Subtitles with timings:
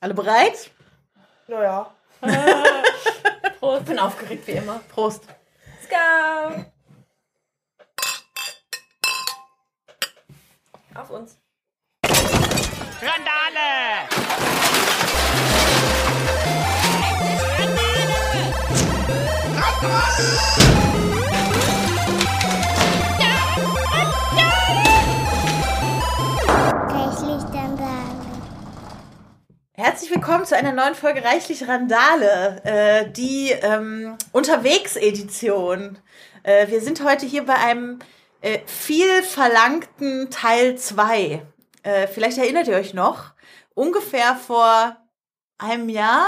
[0.00, 0.70] Alle bereit?
[1.48, 1.90] Naja.
[3.58, 3.80] Prost.
[3.80, 4.80] Ich bin aufgeregt wie immer.
[4.88, 5.24] Prost.
[5.80, 6.64] Let's go.
[10.94, 11.36] Auf uns.
[13.00, 14.08] Randale!
[19.56, 21.07] Reichlich
[29.80, 35.98] Herzlich willkommen zu einer neuen Folge Reichlich Randale, äh, die ähm, Unterwegs-Edition.
[36.42, 38.00] Äh, wir sind heute hier bei einem
[38.40, 41.46] äh, viel verlangten Teil 2.
[41.84, 43.34] Äh, vielleicht erinnert ihr euch noch,
[43.74, 44.96] ungefähr vor
[45.58, 46.26] einem Jahr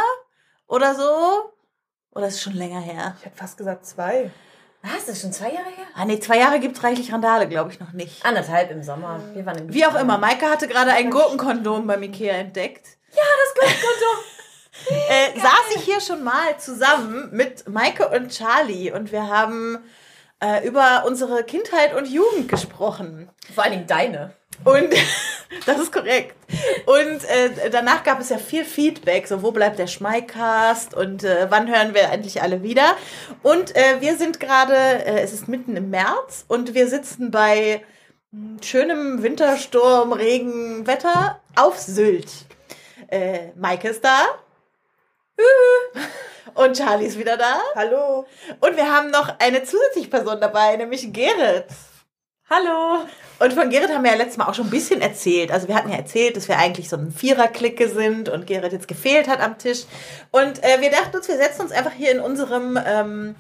[0.69, 1.53] oder so,
[2.13, 3.17] oder ist es schon länger her?
[3.19, 4.31] Ich hätte fast gesagt zwei.
[4.83, 5.07] Was?
[5.07, 5.87] Das ist schon zwei Jahre her?
[5.97, 8.25] Ah nee, zwei Jahre gibt's Reichlich Randale, glaube ich, noch nicht.
[8.25, 9.21] Anderthalb im Sommer.
[9.35, 13.00] Wir waren im Wie auch immer, Maike hatte gerade ein Gurkenkondom beim Ikea entdeckt.
[13.13, 14.25] Ja, das Gurkenkondom.
[15.09, 19.79] äh, saß ich hier schon mal zusammen mit Maike und Charlie und wir haben
[20.41, 23.29] äh, über unsere Kindheit und Jugend gesprochen.
[23.55, 24.35] Vor allen Dingen deine.
[24.65, 24.93] Und
[25.67, 26.35] das ist korrekt.
[26.87, 31.47] Und äh, danach gab es ja viel Feedback, so wo bleibt der Schmeicast und äh,
[31.51, 32.97] wann hören wir endlich alle wieder.
[33.43, 37.83] Und äh, wir sind gerade, äh, es ist mitten im März und wir sitzen bei
[38.33, 42.31] mh, schönem Wintersturm, Regenwetter auf Sylt.
[43.11, 44.27] Äh, Maike ist da.
[46.55, 47.61] Und Charlie ist wieder da.
[47.75, 48.27] Hallo.
[48.61, 51.67] Und wir haben noch eine zusätzliche Person dabei, nämlich Gerrit.
[52.49, 53.05] Hallo.
[53.39, 55.51] Und von Gerrit haben wir ja letztes Mal auch schon ein bisschen erzählt.
[55.51, 58.89] Also wir hatten ja erzählt, dass wir eigentlich so ein Vierer-Clique sind und Gerrit jetzt
[58.89, 59.85] gefehlt hat am Tisch.
[60.31, 63.35] Und äh, wir dachten uns, wir setzen uns einfach hier in unserem ähm,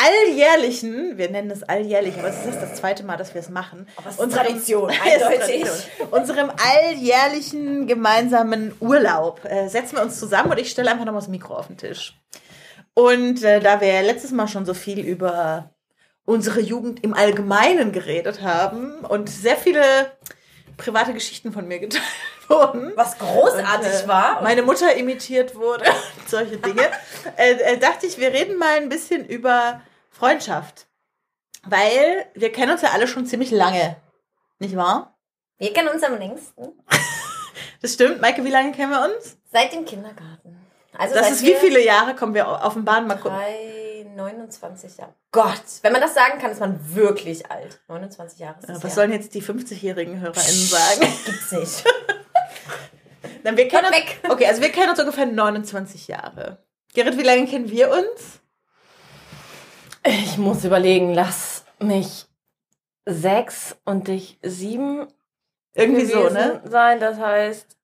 [0.00, 3.86] alljährlichen, wir nennen es alljährlich, aber es ist das zweite Mal, dass wir es machen.
[3.96, 5.66] Aber es ist Tradition, eindeutig.
[6.10, 11.28] Unserem alljährlichen gemeinsamen Urlaub äh, setzen wir uns zusammen und ich stelle einfach nochmal das
[11.28, 12.18] Mikro auf den Tisch.
[12.94, 15.70] Und äh, da wir letztes Mal schon so viel über
[16.24, 19.82] unsere Jugend im Allgemeinen geredet haben und sehr viele
[20.76, 22.02] private Geschichten von mir geteilt
[22.48, 22.92] wurden.
[22.96, 24.42] Was großartig Und, äh, war.
[24.42, 25.84] Meine Mutter imitiert wurde
[26.18, 26.82] und solche Dinge.
[27.36, 29.80] äh, äh, dachte ich, wir reden mal ein bisschen über
[30.20, 30.86] Freundschaft.
[31.64, 33.96] Weil wir kennen uns ja alle schon ziemlich lange.
[34.58, 35.18] Nicht wahr?
[35.58, 36.72] Wir kennen uns am längsten.
[37.82, 38.20] Das stimmt.
[38.20, 39.38] Maike, wie lange kennen wir uns?
[39.50, 40.54] Seit dem Kindergarten.
[40.98, 42.14] Also Das ist wie viele Jahre?
[42.14, 43.38] Kommen wir offenbaren mal gucken.
[43.38, 45.14] Drei, 29 Jahre.
[45.32, 47.80] Gott, wenn man das sagen kann, ist man wirklich alt.
[47.88, 48.90] 29 Jahre ist Ja, Was her.
[48.90, 51.00] sollen jetzt die 50-jährigen HörerInnen sagen?
[51.24, 51.84] Gibt's nicht.
[53.44, 54.20] Nein, wir kennen uns, weg.
[54.28, 56.62] Okay, also wir kennen uns ungefähr 29 Jahre.
[56.92, 58.40] Gerrit, wie lange kennen wir uns?
[60.04, 62.26] Ich muss überlegen, lass mich
[63.06, 65.06] sechs und dich sieben
[65.74, 66.60] Irgendwie so, ne?
[66.64, 67.00] sein.
[67.00, 67.76] Das heißt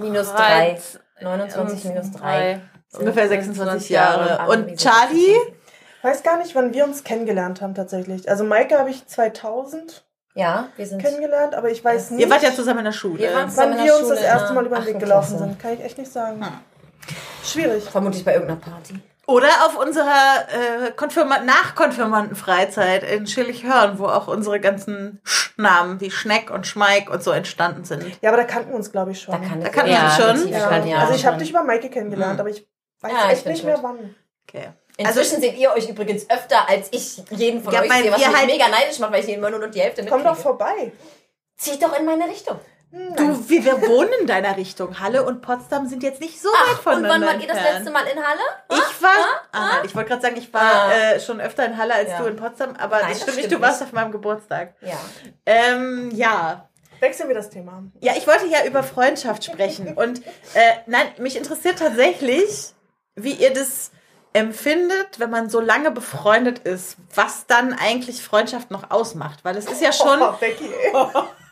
[0.00, 0.72] Minus drei.
[0.72, 2.60] Reiz- 29 minus drei.
[2.92, 4.38] Ungefähr 26 Jahre.
[4.40, 5.36] Aber Und Charlie?
[5.98, 8.28] Ich weiß gar nicht, wann wir uns kennengelernt haben tatsächlich.
[8.28, 10.04] Also Maike habe ich 2000
[10.34, 11.00] Ja, wir sind.
[11.02, 13.18] kennengelernt, aber ich weiß nicht, Ihr wart ja zusammen in der Schule.
[13.18, 15.44] Wir waren wann wir uns das erste Mal über den Weg gelaufen Klasse.
[15.44, 15.58] sind.
[15.58, 16.44] Kann ich echt nicht sagen.
[16.44, 16.52] Hm.
[17.42, 17.84] Schwierig.
[17.84, 19.00] Vermutlich bei irgendeiner Party.
[19.26, 20.46] Oder auf unserer
[20.86, 27.22] äh, Konfirma Nachkonfirmandenfreizeit in Schillig-Hörn, wo auch unsere ganzen Sch-Namen wie Schneck und Schmeik und
[27.24, 28.04] so entstanden sind.
[28.22, 29.32] Ja, aber da kannten wir uns, glaube ich, schon.
[29.32, 30.48] Da kann Da kannten wir Ja, uns schon.
[30.48, 30.68] ja.
[30.68, 32.40] kann ja also ich habe dich über Maike kennengelernt, Hm.
[32.40, 32.66] aber ich
[33.00, 33.74] weiß Ja, ich echt bin nicht schuld.
[33.74, 34.14] mehr wann.
[34.48, 34.68] Okay.
[34.98, 38.18] Inzwischen seht ihr euch übrigens öfter als ich jeden von Ja, euch weil sehe, was
[38.18, 40.34] mich halt- mega neidisch macht, weil ich immer nur noch die Hälfte Komm mitkriege.
[40.36, 40.92] doch vorbei.
[41.56, 42.58] Zieht doch in meine Richtung.
[42.92, 45.00] Du, wie wir wohnen in deiner Richtung.
[45.00, 47.56] Halle und Potsdam sind jetzt nicht so weit Ach, und voneinander wann wart ihr das
[47.58, 47.78] entfernt.
[47.78, 48.40] letzte Mal in Halle?
[48.70, 49.10] Ich war,
[49.52, 50.92] ah, nein, ich wollte gerade sagen, ich war Ah.
[50.92, 52.18] äh, schon öfter in Halle als Ja.
[52.18, 53.88] du in Potsdam, aber Nein, das das stimmt nicht, du warst nicht.
[53.88, 54.74] auf meinem Geburtstag.
[54.80, 54.96] Ja.
[55.44, 56.68] Ähm, ja.
[57.00, 57.82] Wechseln wir das Thema.
[58.00, 59.94] Ja, ich wollte ja über Freundschaft sprechen.
[59.96, 60.24] Und
[60.54, 62.72] äh, nein, mich interessiert tatsächlich,
[63.16, 63.90] wie ihr das
[64.32, 69.40] empfindet, wenn man so lange befreundet ist, was dann eigentlich Freundschaft noch ausmacht.
[69.44, 70.92] Weil es ist ja schon, Oh, Becky, ey.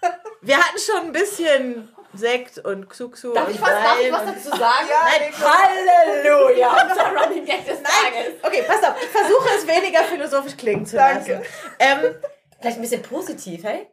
[0.44, 4.24] wir hatten schon ein bisschen Sekt und Xuxu Darf und ich was, darf ich was
[4.24, 4.88] dazu sagen?
[4.88, 6.86] Nein, Halleluja!
[6.88, 8.34] Unser Running Gag des Tages.
[8.42, 11.32] Okay, pass auf, ich versuche es weniger philosophisch klingen zu Danke.
[11.32, 11.46] lassen.
[11.78, 12.14] Ähm,
[12.60, 13.86] Vielleicht ein bisschen positiv, hey?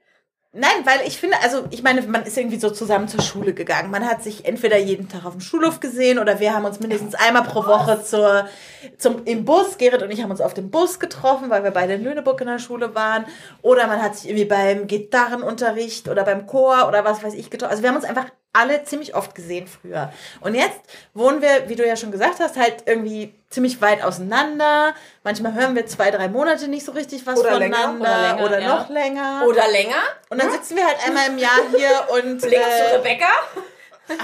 [0.54, 3.90] Nein, weil ich finde, also ich meine, man ist irgendwie so zusammen zur Schule gegangen.
[3.90, 7.16] Man hat sich entweder jeden Tag auf dem Schulhof gesehen oder wir haben uns mindestens
[7.16, 8.50] einmal pro Woche zur,
[8.98, 11.94] zum, im Bus, Gerrit und ich haben uns auf dem Bus getroffen, weil wir beide
[11.94, 13.26] in Lüneburg in der Schule waren.
[13.62, 17.72] Oder man hat sich irgendwie beim Gitarrenunterricht oder beim Chor oder was weiß ich getroffen.
[17.72, 20.12] Also wir haben uns einfach alle ziemlich oft gesehen früher.
[20.42, 20.80] Und jetzt
[21.14, 24.94] wohnen wir, wie du ja schon gesagt hast, halt irgendwie ziemlich weit auseinander.
[25.24, 28.44] Manchmal hören wir zwei, drei Monate nicht so richtig was Oder länger, voneinander.
[28.44, 28.76] oder länger, ja.
[28.80, 29.44] noch länger.
[29.48, 30.02] Oder länger?
[30.30, 33.30] Und dann sitzen wir halt einmal im Jahr hier und Blick zu äh, Rebecca.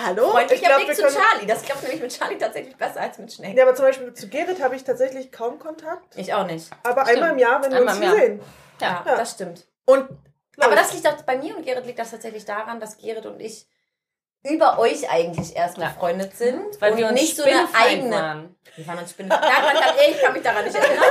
[0.05, 0.31] Hallo?
[0.31, 1.45] Freundlicher Blick wir zu Charlie.
[1.47, 3.55] Das klappt nämlich mit Charlie tatsächlich besser als mit Schneck.
[3.55, 6.17] Ja, aber zum Beispiel zu Gerrit habe ich tatsächlich kaum Kontakt.
[6.17, 6.69] Ich auch nicht.
[6.83, 8.19] Aber einmal im Jahr, wenn wir Einmal uns hier Jahr.
[8.25, 8.41] sehen.
[8.81, 9.15] Ja, Ja.
[9.15, 9.65] das stimmt.
[9.85, 10.09] Und
[10.59, 13.39] Aber das liegt auch bei mir und Gerrit liegt das tatsächlich daran, dass Gerrit und
[13.39, 13.65] ich
[14.43, 15.89] über euch eigentlich erst Ja.
[15.89, 16.79] befreundet sind.
[16.79, 18.15] Weil und wir uns nicht so eine eigene.
[18.15, 18.55] waren.
[18.75, 19.29] Wir waren uns Spinnen.
[19.29, 21.03] Daran kann, ich kann mich daran nicht erinnern.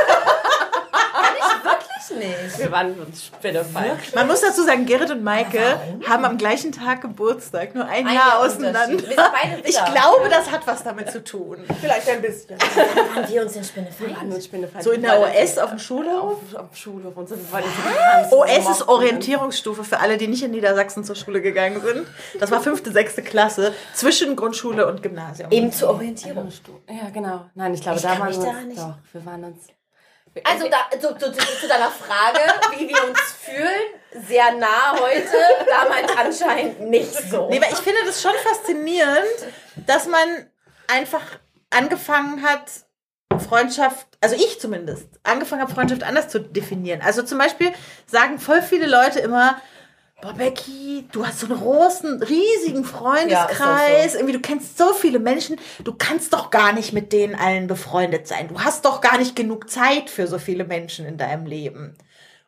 [2.11, 2.59] Nicht.
[2.59, 4.15] Wir waren uns spinnefeind.
[4.15, 8.15] man muss dazu sagen, Gerrit und Maike haben am gleichen Tag Geburtstag, nur ein, Ein
[8.15, 9.03] Jahr Jahr auseinander.
[9.65, 11.59] Ich glaube, das hat was damit zu tun.
[11.81, 12.59] Vielleicht ein bisschen.
[12.61, 14.35] Waren wir uns denn Wir waren Spinnefeind?
[14.35, 14.85] uns spinnefeind.
[14.85, 16.23] So in der OS auf dem Schulhof?
[16.23, 17.37] Auf, auf dem Schulhof und so.
[18.31, 22.07] OS ist Orientierungsstufe für alle, die nicht in Niedersachsen zur Schule gegangen sind.
[22.41, 25.51] Das war fünfte, sechste Klasse zwischen Grundschule und Gymnasium.
[25.51, 26.49] Eben zur Orientierung.
[26.89, 27.47] Ja, genau.
[27.55, 28.77] Nein, ich glaube, Ich da waren wir uns.
[28.77, 29.59] Doch, wir waren uns.
[30.45, 32.41] Also da, zu, zu, zu, deiner Frage,
[32.77, 35.37] wie wir uns fühlen, sehr nah heute,
[35.69, 37.49] damals anscheinend nicht so.
[37.49, 39.27] Nee, aber ich finde das schon faszinierend,
[39.87, 40.51] dass man
[40.89, 41.23] einfach
[41.71, 42.71] angefangen hat,
[43.39, 47.01] Freundschaft, also ich zumindest, angefangen habe, Freundschaft anders zu definieren.
[47.03, 47.73] Also zum Beispiel
[48.07, 49.61] sagen voll viele Leute immer,
[50.21, 55.57] boah, Becky, du hast so einen großen, riesigen Freundeskreis, irgendwie, du kennst so viele Menschen,
[55.85, 58.49] du kannst doch gar nicht mit denen allen befreundet sein.
[58.49, 61.97] Du hast doch gar nicht genug Zeit für so viele Menschen in deinem Leben.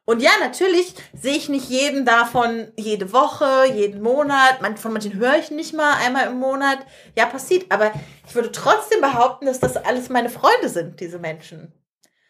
[0.04, 4.58] Und ja, natürlich sehe ich nicht jeden davon jede Woche, jeden Monat.
[4.78, 6.78] Von manchen höre ich nicht mal einmal im Monat.
[7.14, 7.66] Ja, passiert.
[7.68, 7.92] Aber
[8.26, 11.74] ich würde trotzdem behaupten, dass das alles meine Freunde sind, diese Menschen.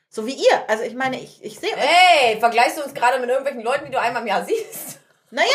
[0.08, 0.64] So wie ihr.
[0.66, 1.76] Also ich meine, ich, ich sehe euch.
[1.78, 4.98] Hey, vergleichst du uns gerade mit irgendwelchen Leuten, die du einmal im Jahr siehst?
[5.30, 5.48] Naja,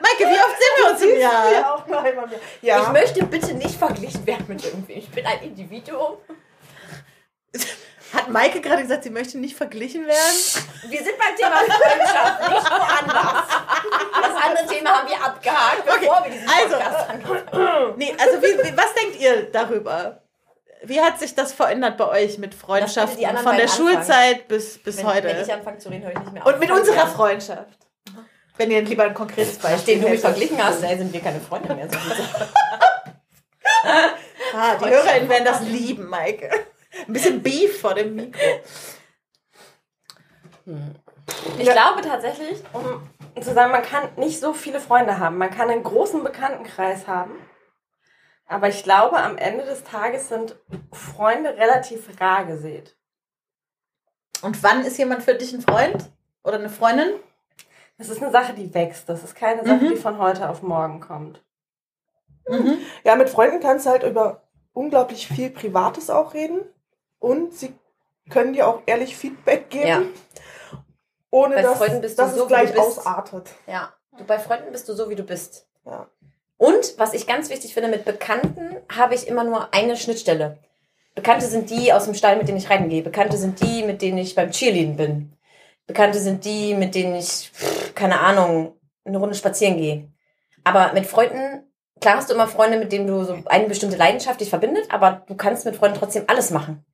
[0.00, 1.52] Maike, wie oft sehen wir uns im Jahr?
[1.52, 2.40] Ja, auch nur einmal mehr.
[2.62, 2.82] Ja.
[2.82, 4.98] Ich möchte bitte nicht verglichen werden mit irgendwem.
[4.98, 6.16] Ich bin ein Individuum.
[8.12, 10.18] Hat Maike gerade gesagt, sie möchte nicht verglichen werden?
[10.88, 13.48] Wir sind beim Thema Freundschaft, nicht woanders.
[14.22, 17.94] Das andere Thema haben wir abgehakt, bevor wir diesen also- Podcast anfangen.
[17.96, 20.22] Nee, also wie, wie, was denkt ihr darüber?
[20.82, 23.68] Wie hat sich das verändert bei euch mit Freundschaften von der anfangen.
[23.68, 25.28] Schulzeit bis, bis Wenn, heute?
[25.28, 26.52] wenn ich anfange zu reden, höre ich nicht mehr auf.
[26.52, 27.83] Und mit unserer Freundschaft.
[28.56, 31.40] Wenn ihr lieber ein konkretes Beispiel Nachdem du mich verglichen hast, ey, sind wir keine
[31.40, 31.88] Freunde mehr.
[31.90, 31.98] So
[34.56, 36.48] Ah, die HörerInnen werden das lieben, Maike.
[37.06, 38.40] Ein bisschen Beef vor dem Mikro.
[41.58, 43.02] Ich glaube tatsächlich, um
[43.42, 45.38] zu sagen, man kann nicht so viele Freunde haben.
[45.38, 47.32] Man kann einen großen Bekanntenkreis haben.
[48.46, 50.56] Aber ich glaube, am Ende des Tages sind
[50.92, 52.96] Freunde relativ rar gesät.
[54.42, 56.10] Und wann ist jemand für dich ein Freund?
[56.44, 57.14] Oder eine Freundin?
[57.98, 59.08] Das ist eine Sache, die wächst.
[59.08, 61.42] Das ist keine Sache, die von heute auf morgen kommt.
[63.04, 64.42] ja, mit Freunden kannst du halt über
[64.72, 66.60] unglaublich viel Privates auch reden.
[67.18, 67.74] Und sie
[68.30, 69.86] können dir auch ehrlich Feedback geben.
[69.86, 70.02] Ja.
[71.30, 72.98] Ohne Bei dass, Freunden bist du dass so, es gleich wie du bist.
[72.98, 73.50] ausartet.
[73.66, 75.66] Ja, du bei Freunden bist du so, wie du bist.
[75.84, 76.08] Ja.
[76.56, 80.58] Und was ich ganz wichtig finde, mit Bekannten habe ich immer nur eine Schnittstelle.
[81.14, 83.02] Bekannte sind die aus dem Stall, mit denen ich reingehe.
[83.02, 85.32] Bekannte sind die, mit denen ich beim Cheerleading bin.
[85.86, 87.52] Bekannte sind die, mit denen ich,
[87.94, 90.08] keine Ahnung, eine Runde spazieren gehe.
[90.64, 91.70] Aber mit Freunden,
[92.00, 95.24] klar hast du immer Freunde, mit denen du so eine bestimmte Leidenschaft dich verbindet, aber
[95.26, 96.84] du kannst mit Freunden trotzdem alles machen.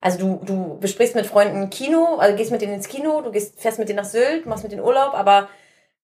[0.00, 3.60] Also du, du besprichst mit Freunden Kino, also gehst mit denen ins Kino, du gehst,
[3.60, 5.48] fährst mit denen nach Sylt, machst mit denen Urlaub, aber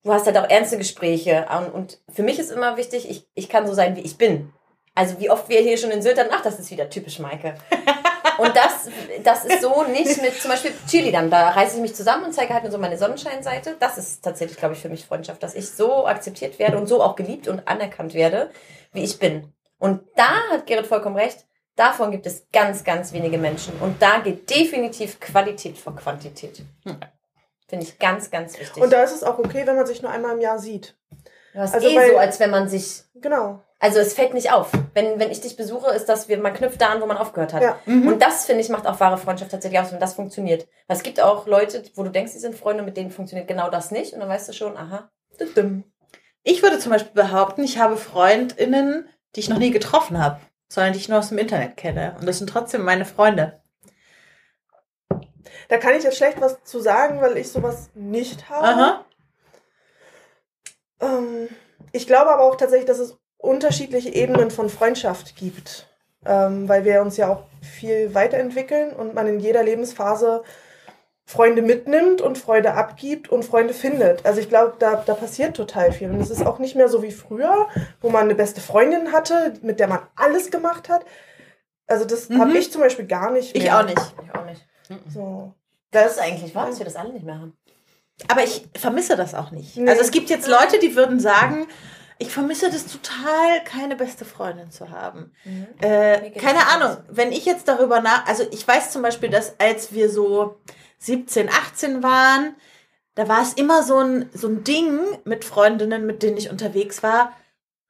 [0.03, 1.47] du hast halt auch ernste Gespräche.
[1.57, 4.53] Und, und für mich ist immer wichtig, ich, ich kann so sein, wie ich bin.
[4.95, 7.55] Also wie oft wir hier schon in Sylt dann, ach, das ist wieder typisch Maike.
[8.39, 8.89] Und das,
[9.25, 11.31] das ist so nicht mit zum Beispiel Cheerleadern.
[11.31, 13.77] Da reiße ich mich zusammen und zeige halt nur so meine Sonnenscheinseite.
[13.81, 17.03] Das ist tatsächlich, glaube ich, für mich Freundschaft, dass ich so akzeptiert werde und so
[17.03, 18.51] auch geliebt und anerkannt werde,
[18.93, 19.53] wie ich bin.
[19.79, 21.47] Und da hat Gerrit vollkommen recht.
[21.77, 23.73] Davon gibt es ganz, ganz wenige Menschen.
[23.81, 26.63] Und da geht definitiv Qualität vor Quantität.
[27.69, 28.83] Finde ich ganz, ganz wichtig.
[28.83, 30.95] Und da ist es auch okay, wenn man sich nur einmal im Jahr sieht.
[31.55, 33.61] das ist also eh bei- so, als wenn man sich Genau.
[33.83, 34.71] Also es fällt nicht auf.
[34.95, 37.53] Wenn, wenn ich dich besuche, ist das, wir, man knüpft da an, wo man aufgehört
[37.53, 37.63] hat.
[37.63, 37.79] Ja.
[37.85, 40.69] Und das, finde ich, macht auch wahre Freundschaft tatsächlich aus, wenn das funktioniert.
[40.87, 43.71] Weil es gibt auch Leute, wo du denkst, sie sind Freunde, mit denen funktioniert genau
[43.71, 44.13] das nicht.
[44.13, 45.11] Und dann weißt du schon, aha.
[45.41, 45.83] Düdüm.
[46.45, 50.93] Ich würde zum Beispiel behaupten, ich habe FreundInnen, die ich noch nie getroffen habe, sondern
[50.93, 52.15] die ich nur aus dem Internet kenne.
[52.21, 53.65] Und das sind trotzdem meine Freunde.
[55.69, 58.65] Da kann ich jetzt schlecht was zu sagen, weil ich sowas nicht habe.
[58.65, 59.05] Aha.
[61.01, 61.49] Ähm,
[61.91, 65.87] ich glaube aber auch tatsächlich, dass es unterschiedliche Ebenen von Freundschaft gibt.
[66.25, 70.45] Ähm, weil wir uns ja auch viel weiterentwickeln und man in jeder Lebensphase
[71.25, 74.25] Freunde mitnimmt und Freude abgibt und Freunde findet.
[74.25, 76.11] Also ich glaube, da, da passiert total viel.
[76.11, 77.69] Und es ist auch nicht mehr so wie früher,
[78.01, 81.05] wo man eine beste Freundin hatte, mit der man alles gemacht hat.
[81.89, 82.41] Also das Mhm.
[82.41, 83.65] habe ich zum Beispiel gar nicht mehr.
[83.65, 84.15] Ich auch nicht.
[84.25, 84.67] Ich auch nicht.
[85.09, 85.55] So.
[85.91, 87.57] Das ist eigentlich wahr, dass wir das alle nicht mehr haben.
[88.29, 89.77] Aber ich vermisse das auch nicht.
[89.77, 89.91] Nee.
[89.91, 91.67] Also es gibt jetzt Leute, die würden sagen,
[92.19, 95.33] ich vermisse das total, keine beste Freundin zu haben.
[95.45, 95.67] Mhm.
[95.81, 99.93] Äh, keine Ahnung, wenn ich jetzt darüber nach, also ich weiß zum Beispiel, dass als
[99.93, 100.61] wir so
[100.99, 102.55] 17, 18 waren,
[103.15, 107.03] da war es immer so ein, so ein Ding mit Freundinnen, mit denen ich unterwegs
[107.03, 107.33] war.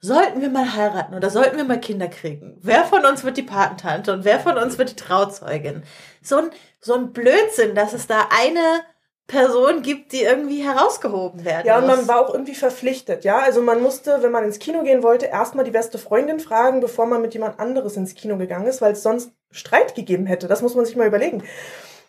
[0.00, 2.58] Sollten wir mal heiraten oder sollten wir mal Kinder kriegen?
[2.60, 5.84] Wer von uns wird die Patentante und wer von uns wird die Trauzeugin?
[6.20, 6.50] So ein,
[6.80, 8.82] so ein Blödsinn, dass es da eine
[9.26, 13.38] Person gibt, die irgendwie herausgehoben werden Ja, und man war auch irgendwie verpflichtet, ja.
[13.38, 17.06] Also man musste, wenn man ins Kino gehen wollte, erstmal die beste Freundin fragen, bevor
[17.06, 20.48] man mit jemand anderes ins Kino gegangen ist, weil es sonst Streit gegeben hätte.
[20.48, 21.42] Das muss man sich mal überlegen.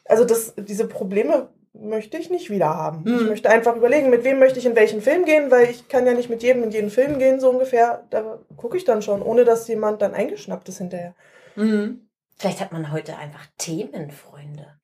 [0.05, 3.03] Also das, diese Probleme möchte ich nicht wieder haben.
[3.05, 3.27] Ich Hm.
[3.29, 6.13] möchte einfach überlegen, mit wem möchte ich in welchen Film gehen, weil ich kann ja
[6.13, 8.05] nicht mit jedem in jeden Film gehen, so ungefähr.
[8.09, 11.15] Da gucke ich dann schon, ohne dass jemand dann eingeschnappt ist hinterher.
[11.55, 12.07] Mhm.
[12.37, 14.79] Vielleicht hat man heute einfach Themenfreunde.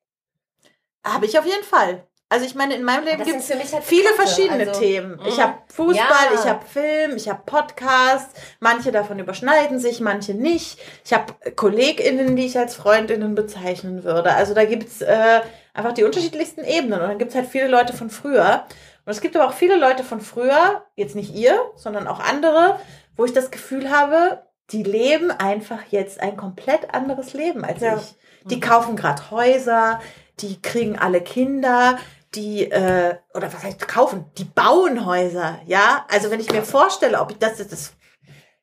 [1.04, 2.06] Habe ich auf jeden Fall.
[2.32, 5.20] Also ich meine, in meinem Leben gibt mich halt viele Bekannte, verschiedene also- Themen.
[5.26, 5.42] Ich Mhm.
[5.42, 5.96] habe Fußball,
[6.32, 6.40] Ja.
[6.40, 8.40] ich habe Film, ich habe Podcasts.
[8.60, 10.78] Manche davon überschneiden sich, manche nicht.
[11.04, 14.32] Ich habe KollegInnen, die ich als Freundinnen bezeichnen würde.
[14.32, 15.40] Also da gibt's äh,
[15.74, 17.00] einfach die unterschiedlichsten Ebenen.
[17.00, 18.64] Und dann gibt's halt viele Leute von früher.
[19.04, 22.78] Und es gibt aber auch viele Leute von früher, jetzt nicht ihr, sondern auch andere,
[23.16, 27.96] wo ich das Gefühl habe, die leben einfach jetzt ein komplett anderes Leben als Ja.
[27.96, 28.14] ich.
[28.44, 30.00] Die kaufen gerade Häuser,
[30.38, 31.98] die kriegen alle Kinder,
[32.34, 34.26] die, äh, oder was heißt kaufen?
[34.38, 36.06] Die bauen Häuser, ja?
[36.08, 37.92] Also wenn ich mir vorstelle, ob ich das, das, das,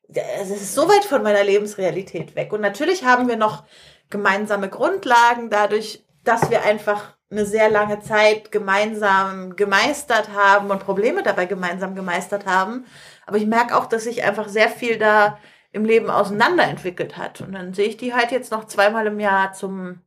[0.08, 2.52] das ist so weit von meiner Lebensrealität weg.
[2.52, 3.64] Und natürlich haben wir noch
[4.10, 11.22] gemeinsame Grundlagen dadurch, dass wir einfach eine sehr lange Zeit gemeinsam gemeistert haben und Probleme
[11.22, 12.86] dabei gemeinsam gemeistert haben.
[13.26, 15.38] Aber ich merke auch, dass sich einfach sehr viel da
[15.70, 17.42] im Leben auseinanderentwickelt hat.
[17.42, 20.00] Und dann sehe ich die halt jetzt noch zweimal im Jahr zum,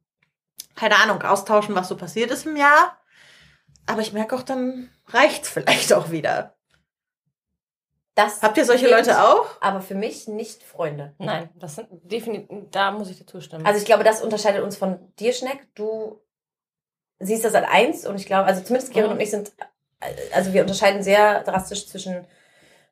[0.75, 2.98] keine Ahnung, austauschen, was so passiert ist im Jahr.
[3.86, 6.56] Aber ich merke auch, dann reicht's vielleicht auch wieder.
[8.16, 9.46] Das Habt ihr solche Leute auch?
[9.62, 11.14] Aber für mich nicht Freunde.
[11.18, 13.66] Nein, das sind definitiv, da muss ich dir zustimmen.
[13.66, 15.68] Also ich glaube, das unterscheidet uns von dir, Schneck.
[15.76, 16.22] Du
[17.20, 19.16] siehst das als eins und ich glaube, also zumindest Gerrit Mhm.
[19.16, 19.54] und ich sind,
[20.34, 22.28] also wir unterscheiden sehr drastisch zwischen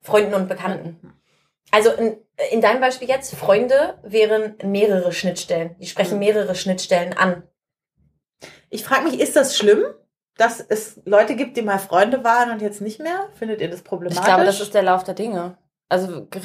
[0.02, 1.14] Freunden und Bekannten.
[1.72, 2.18] Also in,
[2.52, 5.76] in deinem Beispiel jetzt, Freunde wären mehrere Schnittstellen.
[5.80, 6.20] Die sprechen Mhm.
[6.20, 7.44] mehrere Schnittstellen an.
[8.70, 9.84] Ich frage mich, ist das schlimm,
[10.40, 13.28] dass es Leute gibt, die mal Freunde waren und jetzt nicht mehr?
[13.38, 14.20] Findet ihr das problematisch?
[14.20, 15.58] ich glaube, das ist der Lauf der Dinge.
[15.90, 16.40] Also gr-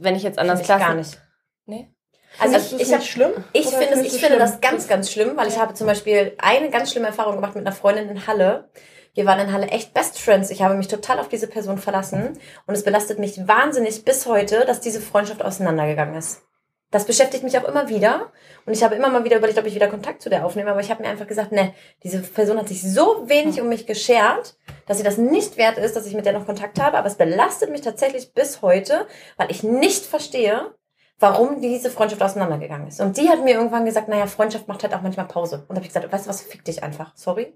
[0.00, 0.86] wenn ich jetzt an das Finde ich Klassen...
[0.86, 1.22] gar nicht.
[1.66, 1.94] Nee?
[2.38, 3.32] Also es ich, ich, hab, nicht schlimm?
[3.52, 4.38] ich finde, es- ich du finde schlimm?
[4.38, 7.66] das ganz, ganz schlimm, weil ich habe zum Beispiel eine ganz schlimme Erfahrung gemacht mit
[7.66, 8.70] einer Freundin in Halle.
[9.14, 10.50] Wir waren in Halle echt Best Friends.
[10.50, 14.64] Ich habe mich total auf diese Person verlassen und es belastet mich wahnsinnig bis heute,
[14.66, 16.42] dass diese Freundschaft auseinandergegangen ist.
[16.90, 18.32] Das beschäftigt mich auch immer wieder
[18.66, 20.80] und ich habe immer mal wieder überlegt, ob ich wieder Kontakt zu der aufnehme, aber
[20.80, 24.56] ich habe mir einfach gesagt, ne, diese Person hat sich so wenig um mich geschert,
[24.86, 27.14] dass sie das nicht wert ist, dass ich mit der noch Kontakt habe, aber es
[27.14, 29.06] belastet mich tatsächlich bis heute,
[29.36, 30.74] weil ich nicht verstehe,
[31.20, 33.00] warum diese Freundschaft auseinandergegangen ist.
[33.00, 35.56] Und die hat mir irgendwann gesagt, naja, Freundschaft macht halt auch manchmal Pause.
[35.68, 37.12] Und da habe ich gesagt, weißt du was, fick dich einfach.
[37.14, 37.52] Sorry.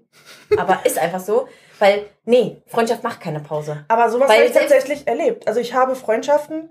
[0.55, 1.47] Aber ist einfach so,
[1.79, 3.83] weil, nee, Freundschaft macht keine Pause.
[3.87, 5.47] Aber sowas habe ich tatsächlich erlebt.
[5.47, 6.69] Also ich habe Freundschaften,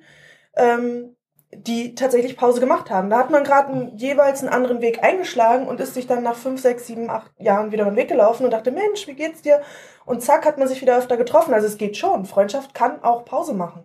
[0.56, 1.16] ähm,
[1.56, 3.10] die tatsächlich Pause gemacht haben.
[3.10, 6.60] Da hat man gerade jeweils einen anderen Weg eingeschlagen und ist sich dann nach fünf,
[6.60, 9.60] sechs, sieben, acht Jahren wieder den Weg gelaufen und dachte, Mensch, wie geht's dir?
[10.04, 11.54] Und zack, hat man sich wieder öfter getroffen.
[11.54, 12.26] Also es geht schon.
[12.26, 13.84] Freundschaft kann auch Pause machen.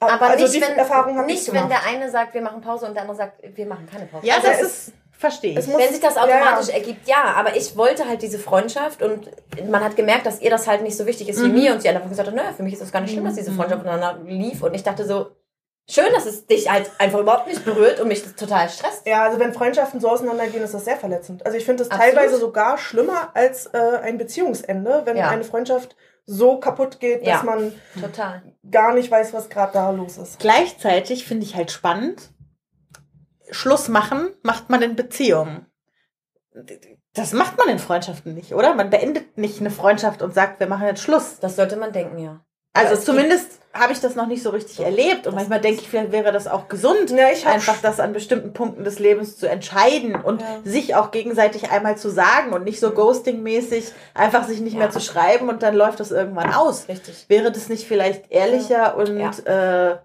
[0.00, 2.94] Aber also nicht, die wenn, Erfahrung nicht wenn der eine sagt, wir machen Pause und
[2.94, 4.26] der andere sagt, wir machen keine Pause.
[4.26, 5.66] ja, Also das ist, verstehe ich.
[5.66, 6.74] Wenn sich das automatisch ja.
[6.74, 7.34] ergibt, ja.
[7.36, 9.30] Aber ich wollte halt diese Freundschaft und
[9.70, 11.54] man hat gemerkt, dass ihr das halt nicht so wichtig ist wie Mhm.
[11.54, 11.72] mir.
[11.72, 13.52] Und sie hat einfach gesagt, naja, für mich ist das gar nicht schlimm, dass diese
[13.52, 14.62] Freundschaft miteinander lief.
[14.62, 15.28] Und ich dachte so,
[15.88, 19.06] schön, dass es dich halt einfach überhaupt nicht berührt und mich das total stresst.
[19.06, 21.44] Ja, also wenn Freundschaften so auseinandergehen, ist das sehr verletzend.
[21.44, 22.14] Also ich finde das Absolut.
[22.14, 25.28] teilweise sogar schlimmer als äh, ein Beziehungsende, wenn Ja.
[25.28, 27.42] eine Freundschaft so kaputt geht, dass Ja.
[27.42, 28.42] man Total.
[28.70, 30.38] gar nicht weiß, was gerade da los ist.
[30.38, 32.30] Gleichzeitig finde ich halt spannend,
[33.50, 35.66] Schluss machen macht man in Beziehungen.
[37.12, 38.74] Das macht man in Freundschaften nicht, oder?
[38.74, 41.38] Man beendet nicht eine Freundschaft und sagt, wir machen jetzt Schluss.
[41.40, 42.44] Das sollte man denken, ja.
[42.72, 45.26] Also es zumindest habe ich das noch nicht so richtig erlebt.
[45.26, 48.84] Und manchmal denke ich, vielleicht wäre das auch gesund, Ja, einfach das an bestimmten Punkten
[48.84, 50.46] des Lebens zu entscheiden und Ja.
[50.64, 54.78] sich auch gegenseitig einmal zu sagen und nicht so ghosting-mäßig einfach sich nicht Ja.
[54.80, 56.88] mehr zu schreiben und dann läuft das irgendwann aus.
[56.88, 57.24] Richtig.
[57.28, 59.96] Wäre das nicht vielleicht ehrlicher und, äh,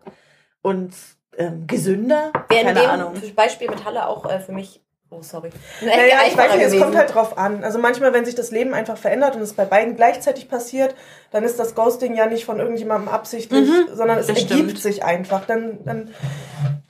[0.64, 0.94] und
[1.38, 2.32] ähm, gesünder?
[2.50, 3.14] Wäre in dem Ahnung.
[3.36, 5.50] Beispiel mit Halle auch äh, für mich, oh sorry,
[5.82, 6.98] Naja, ich weiß nicht, es kommt gewesen.
[6.98, 7.64] halt drauf an.
[7.64, 10.96] Also manchmal, wenn sich das Leben einfach verändert und es bei beiden gleichzeitig passiert,
[11.32, 14.80] dann ist das Ghosting ja nicht von irgendjemandem absichtlich, Mhm, sondern es ergibt stimmt.
[14.80, 15.46] sich einfach.
[15.46, 16.14] Dann, dann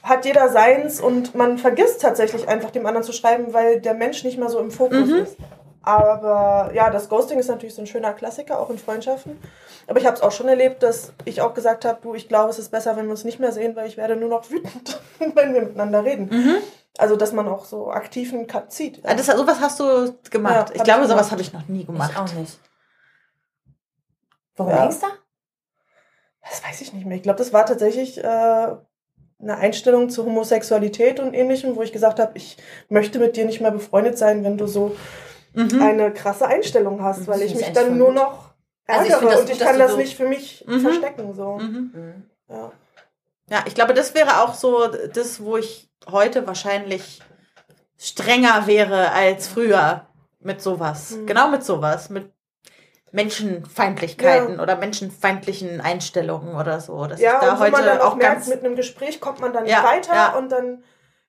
[0.03, 4.23] hat jeder seins und man vergisst tatsächlich einfach dem anderen zu schreiben, weil der Mensch
[4.23, 5.15] nicht mehr so im Fokus Mhm.
[5.23, 5.35] ist.
[5.81, 9.39] Aber ja, das Ghosting ist natürlich so ein schöner Klassiker, auch in Freundschaften.
[9.87, 12.49] Aber ich habe es auch schon erlebt, dass ich auch gesagt habe, du, ich glaube,
[12.49, 15.01] es ist besser, wenn wir uns nicht mehr sehen, weil ich werde nur noch wütend,
[15.35, 16.27] wenn wir miteinander reden.
[16.29, 16.55] Mhm.
[16.99, 18.99] Also, dass man auch so aktiv einen Cut zieht.
[19.05, 20.53] Ah, Das, sowas hast du gemacht.
[20.55, 21.09] Ja, ich ich glaube, gemacht.
[21.11, 22.11] sowas habe ich noch nie gemacht.
[22.13, 22.59] Ich auch nicht.
[24.55, 24.85] Worum Ja.
[24.87, 25.07] da?
[26.41, 27.15] Das weiß ich nicht mehr.
[27.17, 32.19] Ich glaube, das war tatsächlich äh, eine Einstellung zur Homosexualität und ähnlichem, wo ich gesagt
[32.19, 32.57] habe, ich
[32.89, 34.95] möchte mit dir nicht mehr befreundet sein, wenn du so
[35.53, 35.81] Mhm.
[35.81, 38.15] eine krasse Einstellung hast, weil ich mich ich dann nur gut.
[38.17, 38.49] noch
[38.85, 40.63] Also ich ärgere finde das und gut, ich dass kann das so- nicht für mich
[40.67, 40.79] Mhm.
[40.81, 41.33] verstecken.
[41.33, 41.57] So.
[41.57, 41.91] Mhm.
[41.93, 42.23] Mhm.
[42.49, 42.71] Ja.
[43.49, 47.21] Ja, ich glaube, das wäre auch so das, wo ich heute wahrscheinlich
[47.97, 50.07] strenger wäre als früher
[50.39, 51.11] mit sowas.
[51.11, 51.27] Mhm.
[51.27, 52.09] Genau mit sowas.
[52.09, 52.31] Mit
[53.11, 57.05] Menschenfeindlichkeiten oder menschenfeindlichen Einstellungen oder so.
[57.05, 58.47] Dass Ja, ich da und wo heute man dann auch auch merkt, ganz.
[58.47, 60.37] mit einem Gespräch kommt man dann Ja, nicht weiter ja.
[60.37, 60.83] und dann,